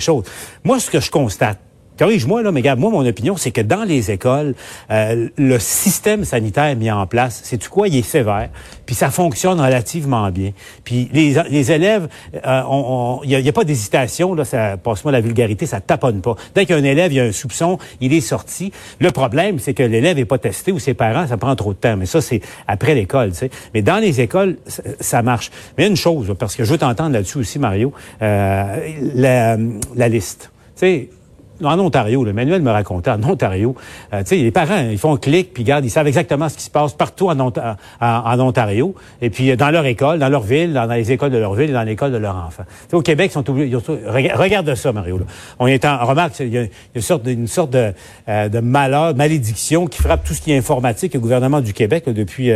moi, 0.64 0.80
ce 0.80 0.90
que 0.90 1.00
je 1.00 1.10
constate, 1.10 1.58
corrige-moi 2.00 2.42
là, 2.42 2.50
mais 2.50 2.60
regarde, 2.60 2.78
moi 2.78 2.90
mon 2.90 3.06
opinion, 3.06 3.36
c'est 3.36 3.50
que 3.50 3.60
dans 3.60 3.84
les 3.84 4.10
écoles, 4.10 4.54
euh, 4.90 5.28
le 5.36 5.58
système 5.58 6.24
sanitaire 6.24 6.74
mis 6.74 6.90
en 6.90 7.06
place, 7.06 7.42
c'est 7.44 7.58
tu 7.58 7.68
quoi, 7.68 7.88
il 7.88 7.96
est 7.96 8.02
sévère, 8.02 8.48
puis 8.86 8.94
ça 8.94 9.10
fonctionne 9.10 9.60
relativement 9.60 10.30
bien. 10.30 10.52
Puis 10.82 11.10
les, 11.12 11.36
les 11.50 11.72
élèves, 11.72 12.08
il 12.32 12.40
euh, 12.46 13.40
n'y 13.42 13.48
a, 13.48 13.52
pas 13.52 13.64
d'hésitation 13.64 14.34
là, 14.34 14.46
ça 14.46 14.78
passe-moi 14.78 15.12
la 15.12 15.20
vulgarité, 15.20 15.66
ça 15.66 15.80
taponne 15.80 16.22
pas. 16.22 16.36
Dès 16.54 16.64
qu'un 16.64 16.82
élève, 16.82 17.12
il 17.12 17.16
y 17.16 17.20
a 17.20 17.24
un 17.24 17.32
soupçon, 17.32 17.76
il 18.00 18.14
est 18.14 18.22
sorti. 18.22 18.72
Le 18.98 19.10
problème, 19.10 19.58
c'est 19.58 19.74
que 19.74 19.82
l'élève 19.82 20.18
est 20.18 20.24
pas 20.24 20.38
testé 20.38 20.72
ou 20.72 20.78
ses 20.78 20.94
parents, 20.94 21.26
ça 21.26 21.36
prend 21.36 21.54
trop 21.54 21.74
de 21.74 21.78
temps. 21.78 21.98
Mais 21.98 22.06
ça, 22.06 22.22
c'est 22.22 22.40
après 22.66 22.94
l'école, 22.94 23.32
tu 23.32 23.36
sais. 23.36 23.50
Mais 23.74 23.82
dans 23.82 23.98
les 23.98 24.22
écoles, 24.22 24.56
ça, 25.00 25.22
marche. 25.22 25.50
Mais 25.76 25.86
une 25.86 25.96
chose, 25.96 26.34
parce 26.38 26.56
que 26.56 26.64
je 26.64 26.72
veux 26.72 26.78
t'entendre 26.78 27.12
là-dessus 27.12 27.38
aussi, 27.38 27.58
Mario, 27.58 27.92
euh, 28.22 28.76
la, 29.14 29.58
la 29.94 30.08
liste. 30.08 30.50
Tu 30.76 30.80
sais, 30.86 31.10
en 31.62 31.78
Ontario, 31.78 32.24
le 32.24 32.32
Manuel 32.32 32.62
me 32.62 32.70
racontait, 32.70 33.10
en 33.10 33.22
Ontario, 33.22 33.74
euh, 34.12 34.20
tu 34.20 34.26
sais, 34.26 34.36
les 34.36 34.50
parents, 34.50 34.80
ils 34.90 34.98
font 34.98 35.14
un 35.14 35.18
clic, 35.18 35.52
puis 35.52 35.62
regardent, 35.62 35.84
ils 35.84 35.90
savent 35.90 36.06
exactement 36.06 36.48
ce 36.48 36.56
qui 36.56 36.64
se 36.64 36.70
passe 36.70 36.92
partout 36.92 37.28
en, 37.28 38.40
Ontario, 38.40 38.94
et 39.20 39.30
puis 39.30 39.50
euh, 39.50 39.56
dans 39.56 39.70
leur 39.70 39.86
école, 39.86 40.18
dans 40.18 40.28
leur 40.28 40.42
ville, 40.42 40.72
dans, 40.72 40.86
les 40.86 41.12
écoles 41.12 41.30
de 41.30 41.38
leur 41.38 41.54
ville 41.54 41.70
et 41.70 41.72
dans 41.72 41.82
l'école 41.82 42.12
de 42.12 42.18
leur 42.18 42.36
enfant. 42.36 42.64
au 42.92 43.02
Québec, 43.02 43.30
ils 43.30 43.34
sont 43.34 43.50
obligés, 43.50 43.76
regarde 43.76 44.74
ça, 44.74 44.92
Mario. 44.92 45.18
Là. 45.18 45.24
On 45.58 45.66
est 45.66 45.84
en, 45.84 46.04
remarque, 46.04 46.38
il 46.40 46.48
y 46.48 46.58
a 46.58 46.66
une 46.94 47.02
sorte, 47.02 47.26
une 47.26 47.46
sorte 47.46 47.70
de, 47.70 47.92
euh, 48.28 48.48
de 48.48 48.60
malheur, 48.60 49.14
malédiction 49.14 49.86
qui 49.86 50.02
frappe 50.02 50.24
tout 50.24 50.34
ce 50.34 50.40
qui 50.40 50.52
est 50.52 50.58
informatique 50.58 51.14
au 51.14 51.20
gouvernement 51.20 51.60
du 51.60 51.72
Québec 51.72 52.04
depuis, 52.06 52.50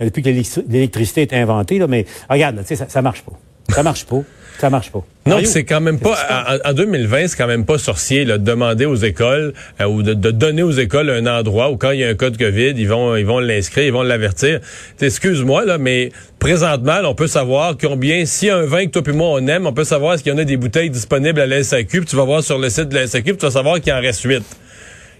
depuis 0.00 0.22
que 0.22 0.30
l'électricité 0.68 1.22
est 1.22 1.32
inventée. 1.32 1.78
Là, 1.78 1.86
mais 1.86 2.06
regarde, 2.28 2.58
tu 2.60 2.66
sais, 2.66 2.76
ça, 2.76 2.88
ça 2.88 3.02
marche 3.02 3.22
pas. 3.22 3.32
Ça 3.74 3.82
marche 3.82 4.04
pas. 4.06 4.22
Ça 4.58 4.70
marche 4.70 4.90
pas. 4.90 5.04
Non, 5.26 5.40
c'est 5.44 5.64
quand 5.64 5.80
même 5.80 6.00
pas. 6.00 6.16
En, 6.64 6.72
2020, 6.72 7.28
c'est 7.28 7.36
quand 7.36 7.46
même 7.46 7.64
pas 7.64 7.78
sorcier 7.78 8.24
là, 8.24 8.38
de 8.38 8.44
demander 8.44 8.86
aux 8.86 8.96
écoles 8.96 9.52
euh, 9.80 9.84
ou 9.84 10.02
de, 10.02 10.14
donner 10.14 10.62
aux 10.62 10.72
écoles 10.72 11.10
un 11.10 11.26
endroit 11.26 11.70
où 11.70 11.76
quand 11.76 11.90
il 11.90 12.00
y 12.00 12.04
a 12.04 12.08
un 12.08 12.14
cas 12.14 12.30
de 12.30 12.36
COVID, 12.36 12.72
ils 12.76 12.88
vont 12.88 13.14
ils 13.14 13.26
vont 13.26 13.38
l'inscrire, 13.38 13.84
ils 13.84 13.92
vont 13.92 14.02
l'avertir. 14.02 14.60
Excuse-moi 15.00 15.64
là, 15.64 15.78
mais 15.78 16.10
présentement, 16.38 16.98
on 17.04 17.14
peut 17.14 17.26
savoir 17.26 17.76
combien, 17.80 18.24
s'il 18.24 18.48
y 18.48 18.50
a 18.50 18.56
un 18.56 18.66
vin 18.66 18.86
que 18.86 18.90
toi 18.90 19.02
et 19.06 19.12
moi 19.12 19.28
on 19.32 19.46
aime, 19.46 19.66
on 19.66 19.72
peut 19.72 19.84
savoir 19.84 20.18
s'il 20.18 20.28
y 20.28 20.32
en 20.32 20.38
a 20.38 20.44
des 20.44 20.56
bouteilles 20.56 20.90
disponibles 20.90 21.40
à 21.40 21.46
la 21.46 21.62
SAQ. 21.62 22.00
Puis 22.00 22.08
tu 22.08 22.16
vas 22.16 22.24
voir 22.24 22.42
sur 22.42 22.58
le 22.58 22.70
site 22.70 22.88
de 22.88 22.94
la 22.94 23.06
SAQ, 23.06 23.24
puis 23.24 23.36
tu 23.36 23.46
vas 23.46 23.52
savoir 23.52 23.80
qu'il 23.80 23.92
en 23.92 24.00
reste 24.00 24.22
huit. 24.22 24.42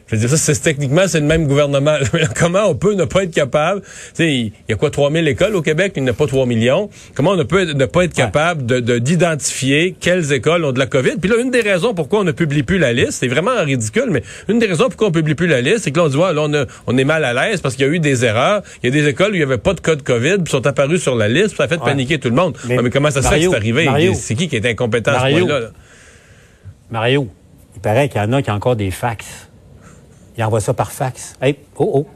Je 0.09 0.17
veux 0.17 0.21
dire, 0.21 0.31
ça, 0.31 0.55
c'est 0.55 0.61
techniquement, 0.63 1.03
c'est 1.07 1.21
le 1.21 1.27
même 1.27 1.47
gouvernement. 1.47 1.97
Comment 2.39 2.65
on 2.67 2.75
peut 2.75 2.95
ne 2.95 3.05
pas 3.05 3.25
être 3.25 3.35
capable? 3.35 3.83
Il 4.19 4.53
y 4.69 4.73
a 4.73 4.77
quoi, 4.77 4.91
3000 4.91 5.29
écoles 5.29 5.55
au 5.55 5.63
Québec? 5.63 5.93
Il 5.97 6.05
n'y 6.05 6.09
a 6.09 6.15
pas 6.15 6.27
3 6.27 6.47
millions. 6.47 6.89
Comment 7.15 7.33
on 7.33 7.45
peut 7.45 7.65
ne 7.65 7.85
pas 7.85 8.05
être 8.05 8.15
capable 8.15 8.65
de 8.65 8.99
d'identifier 8.99 9.95
quelles 10.01 10.33
écoles 10.33 10.65
ont 10.65 10.73
de 10.73 10.79
la 10.79 10.87
COVID? 10.87 11.17
Puis 11.21 11.31
là, 11.31 11.37
une 11.41 11.51
des 11.51 11.61
raisons 11.61 11.93
pourquoi 11.93 12.21
on 12.21 12.25
ne 12.25 12.33
publie 12.33 12.63
plus 12.63 12.79
la 12.79 12.93
liste, 12.93 13.13
c'est 13.13 13.29
vraiment 13.29 13.63
ridicule, 13.63 14.09
mais 14.11 14.23
une 14.49 14.59
des 14.59 14.67
raisons 14.67 14.89
pourquoi 14.89 15.09
on 15.09 15.11
ne 15.11 15.15
publie 15.15 15.35
plus 15.35 15.47
la 15.47 15.61
liste, 15.61 15.81
c'est 15.81 15.91
que 15.91 15.99
là, 15.99 16.07
on 16.07 16.09
dit, 16.09 16.17
ouais, 16.17 16.33
là, 16.33 16.43
on, 16.43 16.67
on 16.87 16.99
est 16.99 17.05
mal 17.05 17.25
à 17.25 17.35
l'aise 17.35 17.61
parce 17.61 17.75
qu'il 17.75 17.87
y 17.87 17.89
a 17.89 17.93
eu 17.93 17.99
des 17.99 18.25
erreurs. 18.25 18.63
Il 18.83 18.87
y 18.87 18.89
a 18.89 19.03
des 19.03 19.09
écoles 19.09 19.33
où 19.33 19.35
il 19.35 19.39
n'y 19.39 19.45
avait 19.45 19.59
pas 19.59 19.75
de 19.75 19.81
code 19.81 20.03
COVID, 20.03 20.39
puis 20.39 20.51
sont 20.51 20.67
apparus 20.67 21.03
sur 21.03 21.17
la 21.17 21.29
liste, 21.29 21.49
puis 21.49 21.57
ça 21.59 21.65
a 21.65 21.69
fait 21.69 21.79
paniquer 21.79 22.19
tout 22.19 22.29
le 22.29 22.35
monde. 22.35 22.57
Mais, 22.67 22.79
comment 22.91 23.11
ça 23.11 23.23
se 23.23 23.29
fait 23.29 23.41
que 23.41 23.51
c'est 23.51 23.57
arrivé? 23.57 24.15
C'est 24.15 24.35
qui 24.35 24.49
qui 24.49 24.57
est 24.57 24.67
incompétent 24.67 25.13
à 25.13 25.29
ce 25.29 25.39
point-là? 25.39 25.71
Mario, 26.91 27.29
il 27.77 27.83
paraît 27.83 28.09
qu'il 28.09 28.19
y 28.21 28.25
en 28.25 28.33
a 28.33 28.41
qui 28.41 28.51
ont 28.51 28.55
encore 28.55 28.77
des 28.77 28.91
fax 28.91 29.48
il 30.39 30.45
envoie 30.45 30.61
ça 30.61 30.73
par 30.73 30.93
fax. 30.93 31.35
Hey, 31.43 31.59
oh, 31.77 31.91
oh. 31.95 32.07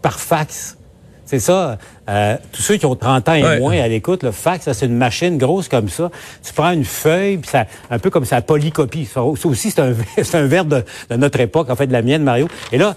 Par 0.00 0.18
fax. 0.18 0.78
C'est 1.24 1.40
ça. 1.40 1.76
Euh, 2.08 2.36
tous 2.52 2.62
ceux 2.62 2.76
qui 2.76 2.86
ont 2.86 2.94
30 2.94 3.28
ans 3.28 3.34
et 3.34 3.58
moins 3.58 3.78
à 3.78 3.88
l'écoute, 3.88 4.22
le 4.22 4.30
fax, 4.30 4.70
c'est 4.70 4.86
une 4.86 4.96
machine 4.96 5.38
grosse 5.38 5.68
comme 5.68 5.88
ça. 5.88 6.10
Tu 6.44 6.52
prends 6.52 6.70
une 6.70 6.84
feuille, 6.84 7.38
puis 7.38 7.50
ça, 7.50 7.66
un 7.90 7.98
peu 7.98 8.10
comme 8.10 8.24
ça 8.24 8.40
polycopie. 8.42 9.06
Ça, 9.06 9.22
aussi, 9.22 9.70
c'est 9.70 9.80
un, 9.80 9.92
c'est 10.22 10.36
un 10.36 10.46
verbe 10.46 10.82
de, 11.10 11.16
notre 11.16 11.40
époque, 11.40 11.68
en 11.70 11.76
fait, 11.76 11.86
de 11.86 11.92
la 11.92 12.02
mienne, 12.02 12.22
Mario. 12.22 12.48
Et 12.72 12.78
là, 12.78 12.94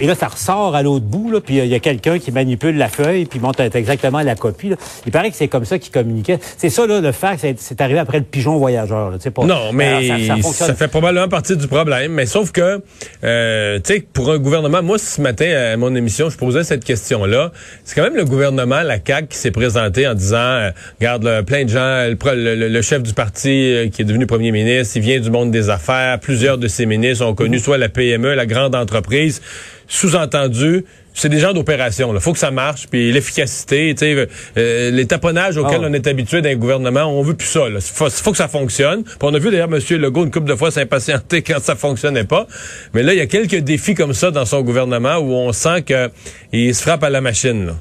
et 0.00 0.06
là 0.06 0.14
ça 0.14 0.28
ressort 0.28 0.74
à 0.74 0.82
l'autre 0.82 1.04
bout, 1.04 1.30
là, 1.30 1.40
puis 1.40 1.58
il 1.58 1.66
y 1.66 1.74
a 1.74 1.80
quelqu'un 1.80 2.18
qui 2.18 2.32
manipule 2.32 2.76
la 2.76 2.88
feuille, 2.88 3.26
puis 3.26 3.40
montre 3.40 3.60
exactement 3.60 4.20
la 4.20 4.34
copie. 4.34 4.70
Là. 4.70 4.76
Il 5.04 5.12
paraît 5.12 5.30
que 5.30 5.36
c'est 5.36 5.48
comme 5.48 5.64
ça 5.64 5.78
qu'il 5.78 5.92
communiquait. 5.92 6.38
C'est 6.56 6.70
ça, 6.70 6.86
là, 6.86 7.00
le 7.00 7.12
fax, 7.12 7.44
c'est 7.58 7.80
arrivé 7.80 7.98
après 7.98 8.18
le 8.18 8.24
pigeon 8.24 8.56
voyageur. 8.56 9.10
Là, 9.10 9.18
pas, 9.30 9.44
non, 9.44 9.72
mais 9.72 10.28
ça, 10.40 10.74
fait 10.74 10.88
probablement 10.88 11.28
partie 11.28 11.56
du 11.56 11.68
problème. 11.68 12.12
Mais 12.12 12.26
sauf 12.26 12.52
que, 12.52 12.82
euh, 13.24 13.78
tu 13.84 13.94
sais, 13.94 14.00
pour 14.00 14.30
un 14.30 14.38
gouvernement, 14.38 14.82
moi, 14.82 14.98
ce 14.98 15.20
matin, 15.20 15.46
à 15.72 15.76
mon 15.76 15.94
émission, 15.94 16.30
je 16.30 16.38
posais 16.38 16.64
cette 16.64 16.84
question-là. 16.84 17.52
C'est 17.84 17.94
quand 17.94 18.02
même 18.02 18.16
le 18.16 18.24
gouvernement 18.24 18.45
la 18.54 18.98
CAQ, 19.04 19.28
qui 19.28 19.36
s'est 19.36 19.50
présenté 19.50 20.06
en 20.06 20.14
disant, 20.14 20.36
euh, 20.36 20.70
regarde, 21.00 21.44
plein 21.46 21.64
de 21.64 21.70
gens, 21.70 22.14
le, 22.34 22.82
chef 22.82 23.02
du 23.02 23.12
parti 23.12 23.72
euh, 23.72 23.88
qui 23.88 24.02
est 24.02 24.04
devenu 24.04 24.26
premier 24.26 24.52
ministre, 24.52 24.96
il 24.96 25.02
vient 25.02 25.20
du 25.20 25.30
monde 25.30 25.50
des 25.50 25.70
affaires. 25.70 26.18
Plusieurs 26.20 26.58
de 26.58 26.68
ses 26.68 26.86
ministres 26.86 27.24
ont 27.24 27.34
connu 27.34 27.58
soit 27.58 27.78
la 27.78 27.88
PME, 27.88 28.34
la 28.34 28.46
grande 28.46 28.74
entreprise. 28.74 29.40
Sous-entendu, 29.88 30.84
c'est 31.16 31.30
des 31.30 31.38
gens 31.38 31.52
d'opération. 31.52 32.12
Il 32.14 32.20
faut 32.20 32.32
que 32.32 32.38
ça 32.38 32.50
marche. 32.50 32.86
Puis 32.88 33.10
l'efficacité, 33.10 33.94
euh, 34.02 34.90
les 34.90 35.06
taponnages 35.06 35.56
auxquels 35.56 35.80
ah 35.82 35.88
on 35.88 35.92
est 35.92 36.06
habitué 36.06 36.42
d'un 36.42 36.54
gouvernement, 36.54 37.04
on 37.04 37.22
veut 37.22 37.34
plus 37.34 37.48
ça. 37.48 37.62
Il 37.68 37.80
faut, 37.80 38.30
que 38.30 38.36
ça 38.36 38.48
fonctionne. 38.48 39.02
Puis 39.02 39.16
on 39.22 39.34
a 39.34 39.38
vu 39.38 39.50
d'ailleurs 39.50 39.72
M. 39.72 39.80
Legault 39.98 40.24
une 40.24 40.30
couple 40.30 40.48
de 40.48 40.54
fois 40.54 40.70
s'impatienter 40.70 41.42
quand 41.46 41.60
ça 41.60 41.74
fonctionnait 41.74 42.24
pas. 42.24 42.46
Mais 42.94 43.02
là, 43.02 43.14
il 43.14 43.18
y 43.18 43.22
a 43.22 43.26
quelques 43.26 43.56
défis 43.56 43.94
comme 43.94 44.12
ça 44.12 44.30
dans 44.30 44.44
son 44.44 44.62
gouvernement 44.62 45.16
où 45.16 45.32
on 45.32 45.52
sent 45.52 45.82
qu'il 45.82 46.74
se 46.74 46.82
frappe 46.82 47.02
à 47.02 47.10
la 47.10 47.22
machine. 47.22 47.66
Là. 47.66 47.72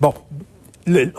Bon, 0.00 0.14
le, 0.88 1.12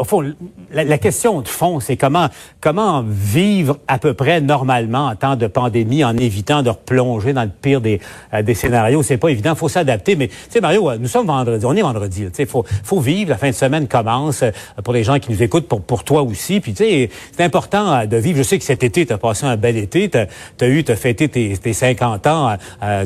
la, 0.71 0.97
question 0.97 1.41
de 1.41 1.47
fond, 1.47 1.79
c'est 1.79 1.97
comment 1.97 2.27
comment 2.61 3.03
vivre 3.05 3.77
à 3.88 3.97
peu 3.97 4.13
près 4.13 4.41
normalement 4.41 5.07
en 5.07 5.15
temps 5.15 5.35
de 5.35 5.47
pandémie 5.47 6.03
en 6.03 6.15
évitant 6.17 6.63
de 6.63 6.69
replonger 6.69 7.33
dans 7.33 7.43
le 7.43 7.49
pire 7.49 7.81
des, 7.81 7.99
euh, 8.33 8.41
des 8.41 8.53
scénarios. 8.53 9.03
C'est 9.03 9.17
pas 9.17 9.29
évident, 9.29 9.55
faut 9.55 9.69
s'adapter. 9.69 10.15
Mais 10.15 10.27
tu 10.27 10.35
sais, 10.49 10.61
Mario, 10.61 10.91
nous 10.97 11.07
sommes 11.07 11.27
vendredi, 11.27 11.65
on 11.65 11.75
est 11.75 11.81
vendredi. 11.81 12.25
Tu 12.25 12.45
sais, 12.45 12.45
faut 12.45 12.99
vivre. 12.99 13.29
La 13.29 13.38
fin 13.38 13.49
de 13.49 13.55
semaine 13.55 13.88
commence 13.88 14.43
euh, 14.43 14.51
pour 14.83 14.93
les 14.93 15.03
gens 15.03 15.19
qui 15.19 15.31
nous 15.31 15.43
écoutent, 15.43 15.67
pour 15.67 16.03
toi 16.03 16.23
aussi. 16.23 16.59
Puis 16.59 16.73
tu 16.73 16.83
sais, 16.83 17.09
c'est 17.35 17.43
important 17.43 17.93
euh, 17.93 18.05
de 18.05 18.17
vivre. 18.17 18.38
Je 18.38 18.43
sais 18.43 18.57
que 18.57 18.65
cet 18.65 18.83
été, 18.83 19.05
tu 19.05 19.13
as 19.13 19.17
passé 19.17 19.45
un 19.45 19.57
bel 19.57 19.77
été. 19.77 20.09
Tu 20.09 20.17
as, 20.17 20.67
eu, 20.67 20.83
tu 20.83 20.91
as 20.91 20.95
fêté 20.95 21.29
tes, 21.29 21.57
tes 21.57 21.73
50 21.73 22.27
ans. 22.27 22.57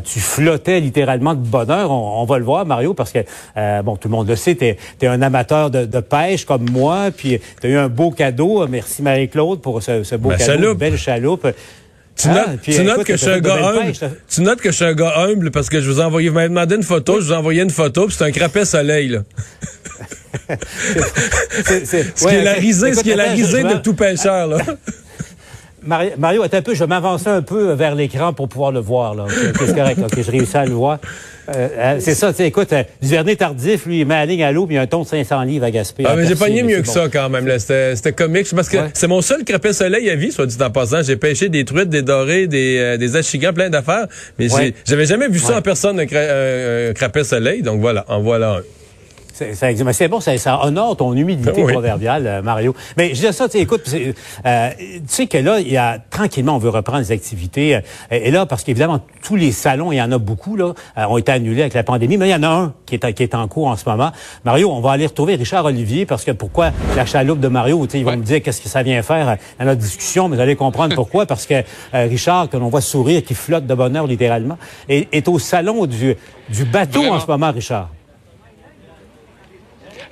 tu 0.03 0.20
flottais 0.20 0.79
littéralement 0.79 1.34
de 1.34 1.39
bonheur. 1.46 1.91
On, 1.91 2.25
va 2.25 2.38
le 2.38 2.46
voir, 2.46 2.65
Mario, 2.65 2.93
parce 2.93 3.12
que 3.12 3.20
bon, 3.82 3.96
tout 3.98 4.08
le 4.08 4.15
monde 4.15 4.27
le 4.27 4.36
sait. 4.36 4.55
Tu 4.55 4.65
es, 4.65 5.08
un 5.08 5.22
amateur 5.22 5.70
de 5.70 6.00
pêche 6.00 6.46
comme 6.58 6.70
moi, 6.70 7.10
puis 7.16 7.40
tu 7.62 7.68
as 7.68 7.70
eu 7.70 7.78
un 7.78 7.90
beau 7.90 8.12
cadeau. 8.12 8.68
Merci 8.68 9.02
Marie-Claude 9.02 9.62
pour 9.62 9.82
ce, 9.82 10.16
beau 10.16 10.30
cadeau, 10.30 10.72
une 10.72 10.78
belle 10.78 10.98
chaloupe. 10.98 11.48
Tu, 12.16 12.28
notes, 12.28 12.62
tu 12.62 12.84
notes 12.84 13.04
que 13.06 13.14
je 13.14 13.18
suis 13.18 13.32
un 13.32 13.40
gars 13.40 13.70
humble. 13.70 13.94
Tu 14.30 14.42
notes 14.42 14.62
que 14.62 14.70
je 14.70 14.76
suis 14.76 14.86
un 14.86 14.94
gars 14.94 15.14
humble 15.18 15.50
parce 15.50 15.68
que 15.70 15.82
je 15.82 15.90
vous 15.90 16.00
ai 16.00 16.04
envoyé, 16.04 16.30
vous 16.30 16.36
m'avez 16.36 16.50
demandé 16.50 16.76
une 16.76 16.84
photo, 16.84 17.20
je 17.20 17.26
vous 17.26 17.34
ai 17.34 17.36
envoyé 17.36 17.64
une 17.64 17.72
photo, 17.72 18.06
puis 18.06 18.16
c'est 18.16 18.26
un 18.26 18.32
crapet 18.32 18.66
soleil, 18.66 19.08
là. 19.10 19.24
ce 21.66 22.28
qui 22.28 22.36
est 22.36 22.44
la 22.44 22.54
risée, 22.54 22.94
ce 22.94 23.02
qui 23.02 23.12
est 23.12 23.16
la 23.16 23.32
risée 23.32 23.64
de 23.64 23.76
tout 23.76 23.96
pêcheur, 23.96 24.48
là. 24.48 24.58
Mario, 25.86 26.44
attends 26.44 26.58
un 26.58 26.62
peu, 26.62 26.74
je 26.74 26.80
vais 26.80 26.88
m'avancer 26.88 27.28
un 27.28 27.42
peu 27.42 27.74
vers 27.74 27.96
l'écran 27.96 28.34
pour 28.34 28.48
pouvoir 28.48 28.72
le 28.72 28.80
voir. 28.80 29.16
Là. 29.16 29.25
c'est 29.30 29.75
correct, 29.75 30.00
ok, 30.04 30.22
je 30.22 30.32
réussis 30.32 30.58
à 30.58 30.66
le 30.66 30.74
voir. 30.74 31.00
Euh, 31.50 31.68
euh, 31.78 31.96
c'est 32.00 32.16
ça, 32.16 32.32
tu 32.32 32.38
sais, 32.38 32.48
écoute, 32.48 32.72
euh, 32.72 32.84
Duvernay 33.02 33.36
tardif, 33.36 33.86
lui, 33.86 34.00
il 34.00 34.08
met 34.08 34.16
la 34.16 34.25
ligne 34.25 34.44
à 34.44 34.52
l'eau, 34.52 34.66
puis 34.66 34.75
il 34.75 34.78
y 34.78 34.80
a 34.80 34.84
un 34.84 34.88
ton 34.88 35.04
de 35.04 35.08
500 35.08 35.42
livres 35.44 35.66
à 35.66 35.72
gaspiller. 35.72 36.08
Ah, 36.10 36.16
mais 36.16 36.25
j'ai 36.25 36.36
pogné 36.36 36.63
mieux 36.63 36.82
que 36.82 36.88
ça 36.88 37.08
quand 37.12 37.30
même. 37.30 37.50
C'était 37.60 38.13
comique, 38.13 38.48
parce 38.56 38.70
que 38.70 38.78
c'est 38.94 39.08
mon 39.08 39.22
seul 39.22 39.44
crapet 39.44 39.74
soleil 39.74 40.10
à 40.10 40.16
vie, 40.16 40.32
soit 40.32 40.46
dit 40.46 40.58
en 40.62 40.70
passant. 40.70 41.02
J'ai 41.02 41.18
pêché 41.18 41.50
des 41.50 41.66
truites, 41.66 41.90
des 41.90 42.02
dorés, 42.02 42.48
des, 42.48 42.78
euh, 42.80 42.98
des 42.98 43.18
achigans, 43.18 43.54
plein 43.54 43.70
d'affaires, 43.70 44.08
mais 44.40 44.48
j'avais 44.86 45.06
jamais 45.06 45.28
vu 45.28 45.40
ça 45.40 45.58
en 45.58 45.62
personne, 45.62 46.00
un, 46.00 46.04
un 46.04 46.94
crapet 46.94 47.24
soleil, 47.24 47.62
donc 47.62 47.82
voilà, 47.82 48.06
en 48.08 48.22
voilà 48.22 48.58
un. 48.58 48.62
C'est 49.34 50.08
bon, 50.08 50.20
ça, 50.20 50.38
ça, 50.38 50.63
honore 50.63 50.96
ton 50.96 51.13
humilité 51.13 51.63
proverbiale, 51.63 52.28
euh, 52.28 52.42
Mario. 52.44 52.75
Mais 52.98 53.16
je 53.16 53.25
dis 53.25 53.34
ça, 53.34 53.50
tu 53.50 53.58
écoute, 53.58 53.82
euh, 54.46 54.70
tu 54.78 55.02
sais 55.08 55.25
que 55.25 55.40
là, 55.40 55.60
il 55.60 55.72
y 55.72 55.78
a 55.78 55.98
tranquillement, 55.98 56.56
on 56.56 56.60
veut 56.60 56.70
reprendre 56.70 57.00
les 57.00 57.12
activités. 57.12 57.75
Euh, 57.75 57.80
et 58.12 58.30
là, 58.30 58.46
parce 58.46 58.63
qu'évidemment, 58.63 59.00
tous 59.24 59.36
les 59.36 59.52
salons, 59.52 59.92
il 59.92 59.96
y 59.98 60.02
en 60.02 60.12
a 60.12 60.20
beaucoup, 60.20 60.56
là, 60.56 60.74
ont 60.96 61.18
été 61.18 61.32
annulés 61.32 61.62
avec 61.62 61.74
la 61.74 61.82
pandémie, 61.82 62.18
mais 62.18 62.28
il 62.28 62.32
y 62.32 62.36
en 62.36 62.44
a 62.44 62.48
un 62.48 62.74
qui 62.86 62.96
est, 62.96 63.13
qui 63.13 63.24
est 63.24 63.34
en 63.34 63.48
cours 63.48 63.68
en 63.68 63.75
ce 63.75 63.90
moment. 63.90 64.12
Mario, 64.46 64.70
on 64.72 64.82
va 64.82 64.92
aller 64.92 65.08
retrouver 65.08 65.36
Richard 65.36 65.66
Olivier, 65.66 66.06
parce 66.06 66.24
que 66.24 66.32
pourquoi 66.32 66.72
la 66.96 67.08
chaloupe 67.08 67.40
de 67.40 67.48
Mario, 67.48 67.84
tu 67.88 67.94
sais, 67.94 68.00
ils 68.00 68.06
vont 68.06 68.16
me 68.16 68.24
dire 68.24 68.42
qu'est-ce 68.44 68.62
que 68.62 68.70
ça 68.70 68.84
vient 68.84 69.02
faire 69.02 69.38
dans 69.60 69.66
notre 69.66 69.82
discussion, 69.82 70.30
mais 70.30 70.36
vous 70.36 70.42
allez 70.44 70.56
comprendre 70.56 70.94
pourquoi, 70.94 71.25
parce 71.25 71.48
que 71.48 71.63
Richard, 71.92 72.50
que 72.50 72.58
l'on 72.58 72.70
voit 72.70 72.82
sourire, 72.82 73.24
qui 73.24 73.34
flotte 73.34 73.66
de 73.66 73.74
bonheur 73.74 74.06
littéralement, 74.06 74.60
est, 74.90 75.08
est 75.12 75.28
au 75.28 75.40
salon 75.40 75.88
du, 75.88 76.16
du 76.50 76.66
bateau 76.66 77.06
en 77.06 77.20
ce 77.20 77.25
moment, 77.25 77.52
Richard 77.52 77.90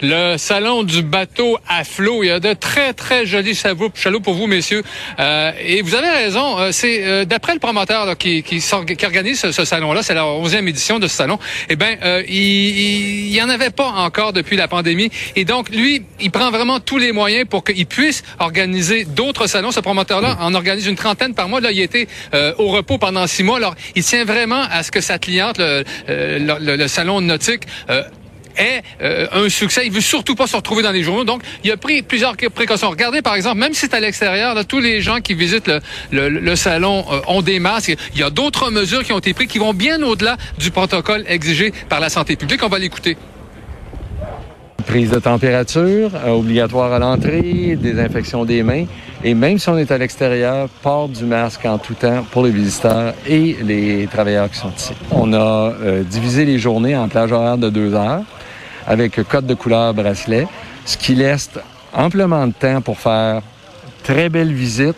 le 0.01 0.37
salon 0.37 0.83
du 0.83 1.01
bateau 1.03 1.57
à 1.67 1.83
flot. 1.83 2.23
Il 2.23 2.27
y 2.27 2.31
a 2.31 2.39
de 2.39 2.53
très, 2.53 2.93
très 2.93 3.25
jolis 3.25 3.55
chaloupes 3.95 4.23
pour 4.23 4.33
vous, 4.33 4.47
messieurs. 4.47 4.83
Euh, 5.19 5.51
et 5.63 5.81
vous 5.81 5.95
avez 5.95 6.09
raison, 6.09 6.59
euh, 6.59 6.71
c'est 6.71 7.03
euh, 7.03 7.25
d'après 7.25 7.53
le 7.53 7.59
promoteur 7.59 8.17
qui, 8.17 8.43
qui, 8.43 8.59
qui, 8.59 9.05
organise 9.05 9.51
ce, 9.51 9.65
salon-là, 9.65 10.03
c'est 10.03 10.13
la 10.13 10.23
11e 10.23 10.67
édition 10.67 10.99
de 10.99 11.07
ce 11.07 11.15
salon, 11.15 11.39
eh 11.69 11.75
ben, 11.75 11.97
il, 12.27 12.35
il, 12.35 13.33
y 13.33 13.41
en 13.41 13.49
avait 13.49 13.69
pas 13.69 13.87
encore 13.87 14.33
depuis 14.33 14.57
la 14.57 14.67
pandémie. 14.67 15.09
Et 15.35 15.45
donc, 15.45 15.69
lui, 15.69 16.03
il 16.19 16.31
prend 16.31 16.51
vraiment 16.51 16.79
tous 16.79 16.97
les 16.97 17.11
moyens 17.11 17.47
pour 17.47 17.63
qu'il 17.63 17.85
puisse 17.85 18.23
organiser 18.39 19.05
d'autres 19.05 19.47
salons. 19.47 19.71
Ce 19.71 19.79
promoteur-là 19.79 20.37
en 20.41 20.53
organise 20.53 20.87
une 20.87 20.95
trentaine 20.95 21.33
par 21.33 21.47
mois. 21.47 21.61
Là, 21.61 21.71
il 21.71 21.79
était 21.79 22.07
au 22.57 22.67
repos 22.67 22.97
pendant 22.97 23.27
six 23.27 23.43
mois. 23.43 23.57
Alors, 23.57 23.75
il 23.95 24.03
tient 24.03 24.25
vraiment 24.25 24.63
à 24.71 24.83
ce 24.83 24.91
que 24.91 25.01
sa 25.01 25.19
cliente, 25.19 25.57
le, 25.57 25.83
le, 26.07 26.75
le 26.75 26.87
salon 26.87 27.21
nautique, 27.21 27.63
est 28.57 28.83
euh, 29.01 29.27
un 29.31 29.49
succès. 29.49 29.83
Il 29.85 29.91
veut 29.91 30.01
surtout 30.01 30.35
pas 30.35 30.47
se 30.47 30.55
retrouver 30.55 30.83
dans 30.83 30.91
les 30.91 31.03
journaux. 31.03 31.23
Donc, 31.23 31.41
il 31.63 31.71
a 31.71 31.77
pris 31.77 32.01
plusieurs 32.01 32.35
précautions. 32.53 32.89
Regardez, 32.89 33.21
par 33.21 33.35
exemple, 33.35 33.57
même 33.57 33.73
si 33.73 33.81
c'est 33.81 33.93
à 33.93 33.99
l'extérieur, 33.99 34.55
tous 34.65 34.79
les 34.79 35.01
gens 35.01 35.19
qui 35.21 35.33
visitent 35.33 35.71
le, 36.11 36.55
salon 36.55 37.05
euh, 37.11 37.19
ont 37.27 37.41
des 37.41 37.59
masques. 37.59 37.95
Il 38.13 38.19
y 38.19 38.23
a 38.23 38.29
d'autres 38.29 38.69
mesures 38.71 39.03
qui 39.03 39.13
ont 39.13 39.19
été 39.19 39.33
prises 39.33 39.47
qui 39.47 39.59
vont 39.59 39.73
bien 39.73 40.01
au-delà 40.01 40.37
du 40.57 40.71
protocole 40.71 41.23
exigé 41.27 41.73
par 41.89 41.99
la 41.99 42.09
santé 42.09 42.35
publique. 42.35 42.61
On 42.63 42.69
va 42.69 42.79
l'écouter. 42.79 43.17
Prise 44.85 45.11
de 45.11 45.19
température, 45.19 46.11
euh, 46.15 46.29
obligatoire 46.29 46.91
à 46.91 46.99
l'entrée, 46.99 47.77
désinfection 47.79 48.45
des 48.45 48.63
mains. 48.63 48.85
Et 49.23 49.35
même 49.35 49.59
si 49.59 49.69
on 49.69 49.77
est 49.77 49.91
à 49.91 49.97
l'extérieur, 49.97 50.67
port 50.81 51.07
du 51.07 51.23
masque 51.25 51.65
en 51.65 51.77
tout 51.77 51.93
temps 51.93 52.25
pour 52.31 52.43
les 52.43 52.49
visiteurs 52.49 53.13
et 53.27 53.55
les 53.63 54.07
travailleurs 54.11 54.49
qui 54.49 54.57
sont 54.57 54.71
ici. 54.75 54.93
On 55.11 55.31
a 55.33 55.73
divisé 56.09 56.43
les 56.43 56.57
journées 56.57 56.97
en 56.97 57.07
plage 57.07 57.31
horaire 57.31 57.59
de 57.59 57.69
deux 57.69 57.93
heures 57.93 58.23
avec 58.87 59.21
code 59.27 59.45
de 59.45 59.53
couleur 59.53 59.93
bracelet, 59.93 60.47
ce 60.85 60.97
qui 60.97 61.15
laisse 61.15 61.49
amplement 61.93 62.47
de 62.47 62.53
temps 62.53 62.81
pour 62.81 62.97
faire 62.97 63.41
très 64.03 64.29
belle 64.29 64.53
visite, 64.53 64.95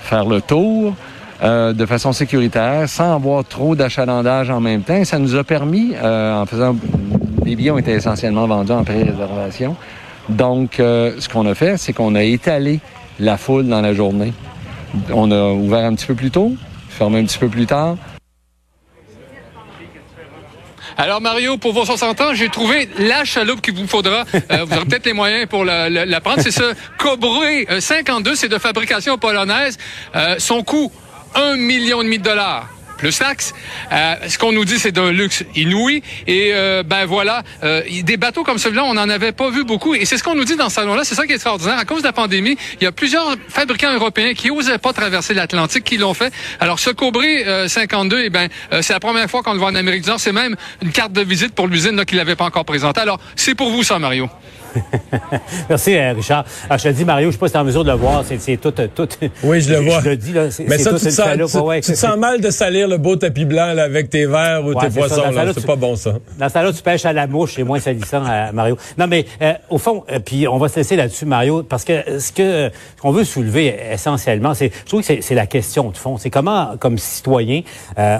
faire 0.00 0.24
le 0.24 0.40
tour 0.40 0.94
euh, 1.42 1.72
de 1.72 1.84
façon 1.84 2.12
sécuritaire, 2.12 2.88
sans 2.88 3.14
avoir 3.14 3.44
trop 3.44 3.74
d'achalandage 3.74 4.50
en 4.50 4.60
même 4.60 4.82
temps. 4.82 5.04
ça 5.04 5.18
nous 5.18 5.34
a 5.34 5.44
permis, 5.44 5.92
euh, 5.94 6.40
en 6.40 6.46
faisant... 6.46 6.76
Les 7.44 7.54
billets 7.54 7.70
ont 7.70 7.78
été 7.78 7.92
essentiellement 7.92 8.46
vendus 8.46 8.72
en 8.72 8.82
pré-réservation. 8.82 9.76
Donc, 10.28 10.80
euh, 10.80 11.12
ce 11.20 11.28
qu'on 11.28 11.46
a 11.46 11.54
fait, 11.54 11.76
c'est 11.76 11.92
qu'on 11.92 12.16
a 12.16 12.24
étalé 12.24 12.80
la 13.20 13.36
foule 13.36 13.68
dans 13.68 13.80
la 13.80 13.94
journée. 13.94 14.32
On 15.12 15.30
a 15.30 15.50
ouvert 15.52 15.84
un 15.84 15.94
petit 15.94 16.06
peu 16.06 16.14
plus 16.14 16.30
tôt, 16.30 16.54
fermé 16.88 17.20
un 17.20 17.24
petit 17.24 17.38
peu 17.38 17.48
plus 17.48 17.66
tard, 17.66 17.96
alors 20.98 21.20
Mario, 21.20 21.58
pour 21.58 21.72
vos 21.72 21.84
60 21.84 22.20
ans, 22.22 22.34
j'ai 22.34 22.48
trouvé 22.48 22.88
la 22.98 23.24
chaloupe 23.24 23.60
qu'il 23.60 23.74
vous 23.74 23.86
faudra. 23.86 24.24
Euh, 24.34 24.64
vous 24.64 24.76
aurez 24.76 24.86
peut-être 24.86 25.06
les 25.06 25.12
moyens 25.12 25.46
pour 25.46 25.64
la, 25.64 25.90
la, 25.90 26.20
prendre. 26.20 26.40
C'est 26.42 26.50
ce 26.50 26.74
Cobré 26.98 27.66
52, 27.78 28.34
c'est 28.34 28.48
de 28.48 28.58
fabrication 28.58 29.18
polonaise. 29.18 29.76
Euh, 30.14 30.36
son 30.38 30.62
coût, 30.62 30.90
un 31.34 31.56
million 31.56 32.00
et 32.00 32.04
demi 32.04 32.18
de 32.18 32.24
dollars 32.24 32.75
plus 32.96 33.18
taxe. 33.18 33.52
Euh, 33.92 34.14
ce 34.28 34.38
qu'on 34.38 34.52
nous 34.52 34.64
dit, 34.64 34.78
c'est 34.78 34.92
d'un 34.92 35.12
luxe 35.12 35.44
inouï. 35.54 36.02
Et 36.26 36.50
euh, 36.52 36.82
ben 36.82 37.04
voilà, 37.06 37.42
euh, 37.62 37.82
des 38.02 38.16
bateaux 38.16 38.44
comme 38.44 38.58
celui-là, 38.58 38.84
on 38.84 38.94
n'en 38.94 39.08
avait 39.08 39.32
pas 39.32 39.50
vu 39.50 39.64
beaucoup. 39.64 39.94
Et 39.94 40.04
c'est 40.04 40.16
ce 40.16 40.24
qu'on 40.24 40.34
nous 40.34 40.44
dit 40.44 40.56
dans 40.56 40.68
ce 40.68 40.76
salon-là. 40.76 41.04
C'est 41.04 41.14
ça 41.14 41.26
qui 41.26 41.32
est 41.32 41.36
extraordinaire. 41.36 41.78
À 41.78 41.84
cause 41.84 42.02
de 42.02 42.06
la 42.06 42.12
pandémie, 42.12 42.56
il 42.80 42.84
y 42.84 42.86
a 42.86 42.92
plusieurs 42.92 43.36
fabricants 43.48 43.92
européens 43.92 44.34
qui 44.34 44.50
osaient 44.50 44.78
pas 44.78 44.92
traverser 44.92 45.34
l'Atlantique, 45.34 45.84
qui 45.84 45.96
l'ont 45.96 46.14
fait. 46.14 46.32
Alors 46.60 46.78
ce 46.78 46.90
Cobré 46.90 47.44
52, 47.68 48.22
eh 48.24 48.30
ben 48.30 48.48
c'est 48.80 48.92
la 48.92 49.00
première 49.00 49.28
fois 49.28 49.42
qu'on 49.42 49.52
le 49.52 49.58
voit 49.58 49.68
en 49.68 49.74
Amérique 49.74 50.02
du 50.02 50.08
Nord. 50.08 50.20
C'est 50.20 50.32
même 50.32 50.56
une 50.82 50.92
carte 50.92 51.12
de 51.12 51.22
visite 51.22 51.54
pour 51.54 51.68
l'usine 51.68 52.04
qu'il 52.04 52.18
n'avait 52.18 52.36
pas 52.36 52.44
encore 52.44 52.64
présentée. 52.64 53.00
Alors 53.00 53.20
c'est 53.36 53.54
pour 53.54 53.70
vous 53.70 53.82
ça, 53.82 53.98
Mario? 53.98 54.28
Merci, 55.68 55.96
euh, 55.96 56.12
Richard. 56.12 56.44
Ah, 56.68 56.76
je 56.76 56.84
te 56.84 56.88
dis, 56.88 57.04
Mario, 57.04 57.28
je 57.28 57.32
sais 57.32 57.38
pas 57.38 57.48
si 57.48 57.52
tu 57.52 57.58
en 57.58 57.64
mesure 57.64 57.84
de 57.84 57.90
le 57.90 57.96
voir. 57.96 58.24
C'est 58.24 58.56
tout, 58.56 58.70
tout. 58.70 59.08
Oui, 59.42 59.60
je 59.60 59.72
le 59.72 59.78
vois. 59.88 60.00
Je 60.02 60.10
le 60.10 60.16
dis, 60.16 60.32
là. 60.32 60.46
Mais 60.66 60.78
ça, 60.78 60.90
tu, 60.90 61.04
te 61.04 61.10
sens, 61.10 61.82
tu, 61.82 61.94
sens 61.94 62.16
mal 62.16 62.40
de 62.40 62.50
salir 62.50 62.88
le 62.88 62.98
beau 62.98 63.16
tapis 63.16 63.44
blanc 63.44 63.72
là, 63.72 63.84
avec 63.84 64.10
tes 64.10 64.26
verres 64.26 64.64
ou 64.64 64.74
tes 64.74 64.90
poissons. 64.90 65.22
C'est 65.54 65.66
pas 65.66 65.76
bon, 65.76 65.96
ça. 65.96 66.14
Dans 66.38 66.48
ce 66.48 66.54
là 66.54 66.72
tu 66.72 66.82
pêches 66.82 67.04
à 67.04 67.12
la 67.12 67.26
mouche. 67.26 67.54
C'est 67.56 67.64
moins 67.64 67.80
salissant, 67.80 68.22
euh, 68.28 68.52
Mario. 68.52 68.76
Non, 68.98 69.06
mais 69.06 69.26
euh, 69.42 69.54
au 69.70 69.78
fond, 69.78 70.04
puis 70.24 70.48
on 70.48 70.58
va 70.58 70.68
se 70.68 70.76
laisser 70.76 70.96
là-dessus, 70.96 71.26
Mario, 71.26 71.62
parce 71.62 71.84
que 71.84 72.18
ce 72.18 72.32
que 72.32 72.70
ce 72.96 73.02
qu'on 73.02 73.12
veut 73.12 73.24
soulever 73.24 73.76
essentiellement, 73.92 74.54
c'est, 74.54 74.70
je 74.84 74.88
trouve 74.88 75.02
que 75.02 75.20
c'est 75.20 75.34
la 75.34 75.46
question 75.46 75.90
de 75.90 75.96
fond. 75.96 76.16
C'est 76.18 76.30
comment, 76.30 76.76
comme 76.78 76.98
citoyen, 76.98 77.62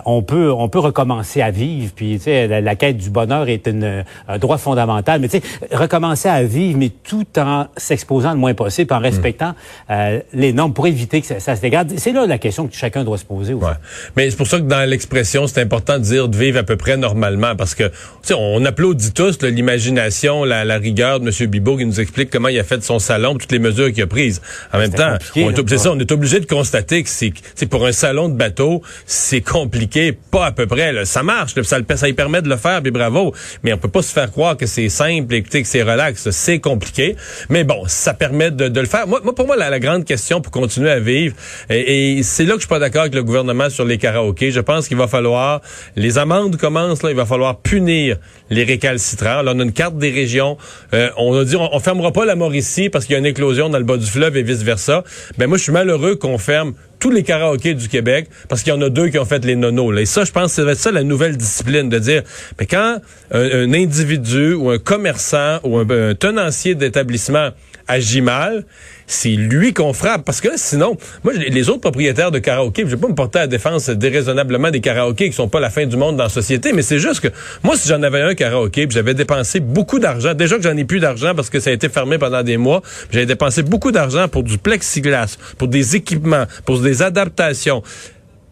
on 0.05 0.23
peut 0.23 0.53
on 0.53 0.69
peut 0.69 0.79
recommencer 0.79 1.43
à 1.43 1.51
vivre. 1.51 1.93
Puis, 1.95 2.17
tu 2.19 2.25
sais, 2.25 2.47
la, 2.47 2.61
la, 2.61 2.77
quête 2.77 2.97
du 2.97 3.11
bonheur 3.11 3.49
est 3.49 3.67
une, 3.67 4.05
un 4.29 4.39
droit 4.39 4.59
fondamental. 4.59 5.21
Mais 5.21 5.29
tu 5.29 5.39
sais, 5.39 5.77
recommencer 5.77 6.29
à 6.29 6.43
vivre, 6.47 6.79
mais 6.79 6.91
tout 6.91 7.27
en 7.39 7.67
s'exposant 7.77 8.33
le 8.33 8.39
moins 8.39 8.55
possible, 8.55 8.93
en 8.93 8.99
respectant 8.99 9.55
euh, 9.91 10.21
les 10.33 10.53
normes 10.53 10.73
pour 10.73 10.87
éviter 10.87 11.21
que 11.21 11.27
ça, 11.41 11.57
se 11.57 11.61
dégrade. 11.61 11.93
C'est 11.97 12.13
là 12.13 12.27
la 12.27 12.39
question 12.39 12.67
que 12.67 12.75
chacun 12.75 13.05
doit 13.05 13.19
se 13.19 13.25
poser. 13.25 13.55
Ouais. 13.55 13.69
Mais 14.17 14.31
c'est 14.31 14.37
pour 14.37 14.47
ça 14.47 14.59
que 14.59 14.65
dans 14.65 14.89
l'expression, 14.89 15.47
c'est 15.47 15.61
important 15.61 15.99
de 15.99 16.05
dire 16.05 16.29
de 16.29 16.37
vivre 16.37 16.59
à 16.59 16.63
peu 16.63 16.77
près 16.77 16.97
normalement, 16.97 17.57
parce 17.57 17.75
que 17.75 17.91
on 18.35 18.65
applaudit 18.65 19.13
tous 19.13 19.43
l'imagination, 19.43 20.45
la, 20.45 20.65
la, 20.65 20.79
rigueur 20.79 21.21
de 21.21 21.29
M. 21.29 21.51
Bibot 21.51 21.77
qui 21.77 21.87
nous 21.87 22.01
explique 22.01 22.31
comment 22.31 22.49
il 22.49 22.59
a 22.59 22.65
fait 22.65 22.83
son 22.83 22.99
salon, 22.99 23.37
toutes 23.37 23.53
les 23.53 23.59
mesures 23.59 23.93
qu'il 23.93 24.03
a 24.03 24.07
prises. 24.07 24.41
En 24.73 24.79
même 24.79 24.93
temps, 24.93 25.17
on 25.37 25.51
est, 25.51 25.77
ça, 25.77 25.93
on 25.93 25.99
est 25.99 26.13
obligé 26.13 26.41
de 26.41 26.47
constater 26.47 27.03
que 27.03 27.09
c'est 27.09 27.67
pour 27.67 27.87
un 27.87 27.93
salon 27.93 28.29
de 28.29 28.35
bateau, 28.35 28.83
c'est 29.07 29.41
compliqué, 29.41 30.13
pas 30.13 30.47
à 30.47 30.53
peu 30.53 30.67
près. 30.67 30.93
Là. 30.93 31.05
Ça 31.05 31.23
marche, 31.23 31.55
ça, 31.63 31.79
ça, 31.97 32.09
y 32.09 32.13
permet 32.13 32.43
de 32.43 32.49
le 32.49 32.57
faire, 32.57 32.83
puis 32.83 32.91
bravo. 32.91 33.35
Mais 33.63 33.73
on 33.73 33.79
peut 33.79 33.89
pas 33.89 34.03
se 34.03 34.13
faire 34.13 34.31
croire 34.31 34.57
que 34.57 34.67
c'est 34.67 34.89
simple 34.89 35.35
et 35.35 35.43
que 35.43 35.65
c'est 35.65 35.83
relax 35.83 36.31
c'est 36.37 36.61
compliqué. 36.61 37.17
Mais 37.49 37.65
bon, 37.65 37.83
ça 37.87 38.15
permet 38.15 38.51
de, 38.51 38.81
le 38.81 38.87
faire. 38.87 39.07
Moi, 39.07 39.21
pour 39.35 39.47
moi, 39.47 39.57
la, 39.57 39.81
grande 39.81 40.05
question 40.05 40.41
pour 40.41 40.53
continuer 40.53 40.91
à 40.91 41.01
vivre, 41.01 41.35
et, 41.71 42.21
c'est 42.23 42.45
là 42.45 42.51
que 42.51 42.57
je 42.57 42.63
suis 42.63 42.69
pas 42.69 42.79
d'accord 42.79 43.03
avec 43.03 43.15
le 43.15 43.23
gouvernement 43.23 43.71
sur 43.71 43.85
les 43.85 43.99
karaokés. 43.99 44.51
Je 44.51 44.61
pense 44.61 44.89
qu'il 44.89 44.97
va 44.97 45.09
falloir, 45.09 45.61
les 45.97 46.19
amendes 46.19 46.57
commencent, 46.57 47.03
là, 47.03 47.11
il 47.11 47.17
va 47.17 47.27
falloir 47.27 47.59
punir 47.61 48.19
les 48.51 48.65
récalcitrants. 48.65 49.43
Là, 49.43 49.53
on 49.55 49.61
a 49.61 49.63
une 49.63 49.73
carte 49.73 49.99
des 49.99 50.11
régions. 50.11 50.57
Euh, 50.95 51.11
on 51.17 51.37
a 51.39 51.45
dit, 51.45 51.57
on, 51.57 51.75
on 51.75 51.81
fermera 51.81 52.13
pas 52.13 52.25
la 52.25 52.37
Mauricie 52.37 52.91
parce 52.91 53.07
qu'il 53.07 53.15
y 53.15 53.17
a 53.17 53.19
une 53.19 53.27
éclosion 53.27 53.69
dans 53.69 53.79
le 53.79 53.85
bas 53.85 53.97
du 53.97 54.07
fleuve 54.07 54.37
et 54.37 54.43
vice-versa. 54.43 55.05
Ben 55.39 55.47
moi, 55.47 55.59
je 55.59 55.65
suis 55.65 55.73
malheureux 55.73 56.17
qu'on 56.17 56.39
ferme 56.39 56.75
tous 57.07 57.13
les 57.13 57.23
karaokés 57.23 57.75
du 57.75 57.89
Québec 57.89 58.29
parce 58.49 58.65
qu'il 58.65 58.73
y 58.73 58.77
en 58.77 58.83
a 58.83 58.89
deux 58.89 59.11
qui 59.11 59.19
ont 59.21 59.25
fait 59.25 59.45
les 59.45 59.55
nonos. 59.55 59.93
Là. 59.93 60.01
Et 60.01 60.07
ça, 60.07 60.25
je 60.25 60.33
pense 60.33 60.57
que 60.57 60.65
c'est 60.65 60.75
ça 60.75 60.91
la 60.91 61.05
nouvelle 61.05 61.37
discipline, 61.37 61.89
de 61.89 62.01
dire, 62.01 62.25
mais 62.59 62.67
quand 62.67 63.01
un, 63.31 63.73
individu 63.73 64.55
ou 64.55 64.71
un 64.71 64.79
commerçant 64.79 65.61
ou 65.63 65.79
un 65.79 66.15
tenancier 66.17 66.75
d'établissement 66.75 67.51
agit 67.87 68.23
mal, 68.23 68.65
c'est 69.07 69.31
lui 69.31 69.73
qu'on 69.73 69.93
frappe. 69.93 70.25
Parce 70.25 70.41
que 70.41 70.49
sinon, 70.57 70.97
moi, 71.25 71.33
les 71.33 71.69
autres 71.69 71.81
propriétaires 71.81 72.31
de 72.31 72.39
karaoké, 72.39 72.83
je 72.83 72.89
vais 72.89 72.97
pas 72.97 73.09
me 73.09 73.15
porter 73.15 73.39
à 73.39 73.43
la 73.43 73.47
défense 73.49 73.89
déraisonnablement 73.89 74.71
des 74.71 74.81
karaokés 74.81 75.31
qui 75.31 75.37
sont 75.37 75.49
pas 75.49 75.61
la 75.61 75.71
fin 75.71 75.87
du 75.87 75.97
monde 75.97 76.17
dans 76.17 76.25
la 76.25 76.29
société, 76.29 76.73
mais 76.73 76.83
c'est 76.83 76.99
juste 76.99 77.21
que 77.21 77.29
moi, 77.63 77.77
si 77.77 77.89
j'en 77.89 78.03
avais 78.03 78.21
un 78.21 78.35
karaoké, 78.35 78.87
j'avais 78.91 79.15
dépensé 79.15 79.61
beaucoup 79.61 79.99
d'argent, 79.99 80.35
déjà 80.35 80.57
que 80.57 80.63
j'en 80.63 80.77
ai 80.77 80.85
plus 80.85 81.01
d'argent 81.01 81.35
parce 81.35 81.51
que 81.51 81.61
ça 81.61 81.71
a 81.71 81.73
été 81.73 81.89
fermé 81.89 82.19
pendant 82.19 82.43
des 82.43 82.57
mois, 82.57 82.83
j'avais 83.11 83.27
dépensé 83.27 83.63
beaucoup 83.63 83.93
d'argent 83.93 84.29
pour 84.29 84.43
du 84.43 84.59
plexiglas, 84.59 85.37
pour 85.59 85.69
des 85.69 85.97
équipements, 85.97 86.45
pour 86.65 86.81
des 86.81 87.03
adaptations. 87.03 87.83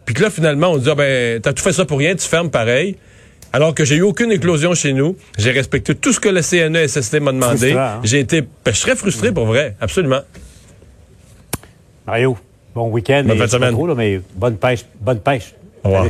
Puis 0.05 0.13
que 0.13 0.21
là, 0.21 0.29
finalement, 0.29 0.71
on 0.71 0.77
dit, 0.77 0.89
ah 0.89 0.95
ben, 0.95 1.41
t'as 1.41 1.53
tout 1.53 1.63
fait 1.63 1.73
ça 1.73 1.85
pour 1.85 1.97
rien, 1.97 2.15
tu 2.15 2.27
fermes 2.27 2.51
pareil. 2.51 2.95
Alors 3.55 3.73
que 3.73 3.85
j'ai 3.85 3.95
eu 3.95 4.01
aucune 4.01 4.33
éclosion 4.33 4.75
chez 4.75 4.91
nous. 4.91 5.15
J'ai 5.37 5.51
respecté 5.51 5.95
tout 5.95 6.11
ce 6.11 6.19
que 6.19 6.27
le 6.27 6.41
CNESST 6.41 7.21
m'a 7.21 7.31
demandé. 7.31 7.71
Hein? 7.71 8.01
J'ai 8.03 8.19
été, 8.19 8.41
ben, 8.41 8.49
je 8.65 8.71
serais 8.77 8.97
frustré 8.97 9.31
pour 9.31 9.45
vrai, 9.45 9.77
absolument. 9.79 10.19
Mario, 12.05 12.37
bon 12.75 12.89
week-end. 12.89 13.23
Bonne 13.25 13.37
fin 13.37 13.45
de 13.45 13.49
semaine. 13.49 13.95
mais 13.95 14.19
bonne 14.35 14.57
pêche, 14.57 14.81
bonne 14.99 15.21
pêche. 15.21 15.55
Au 15.85 15.87
revoir. 15.87 16.07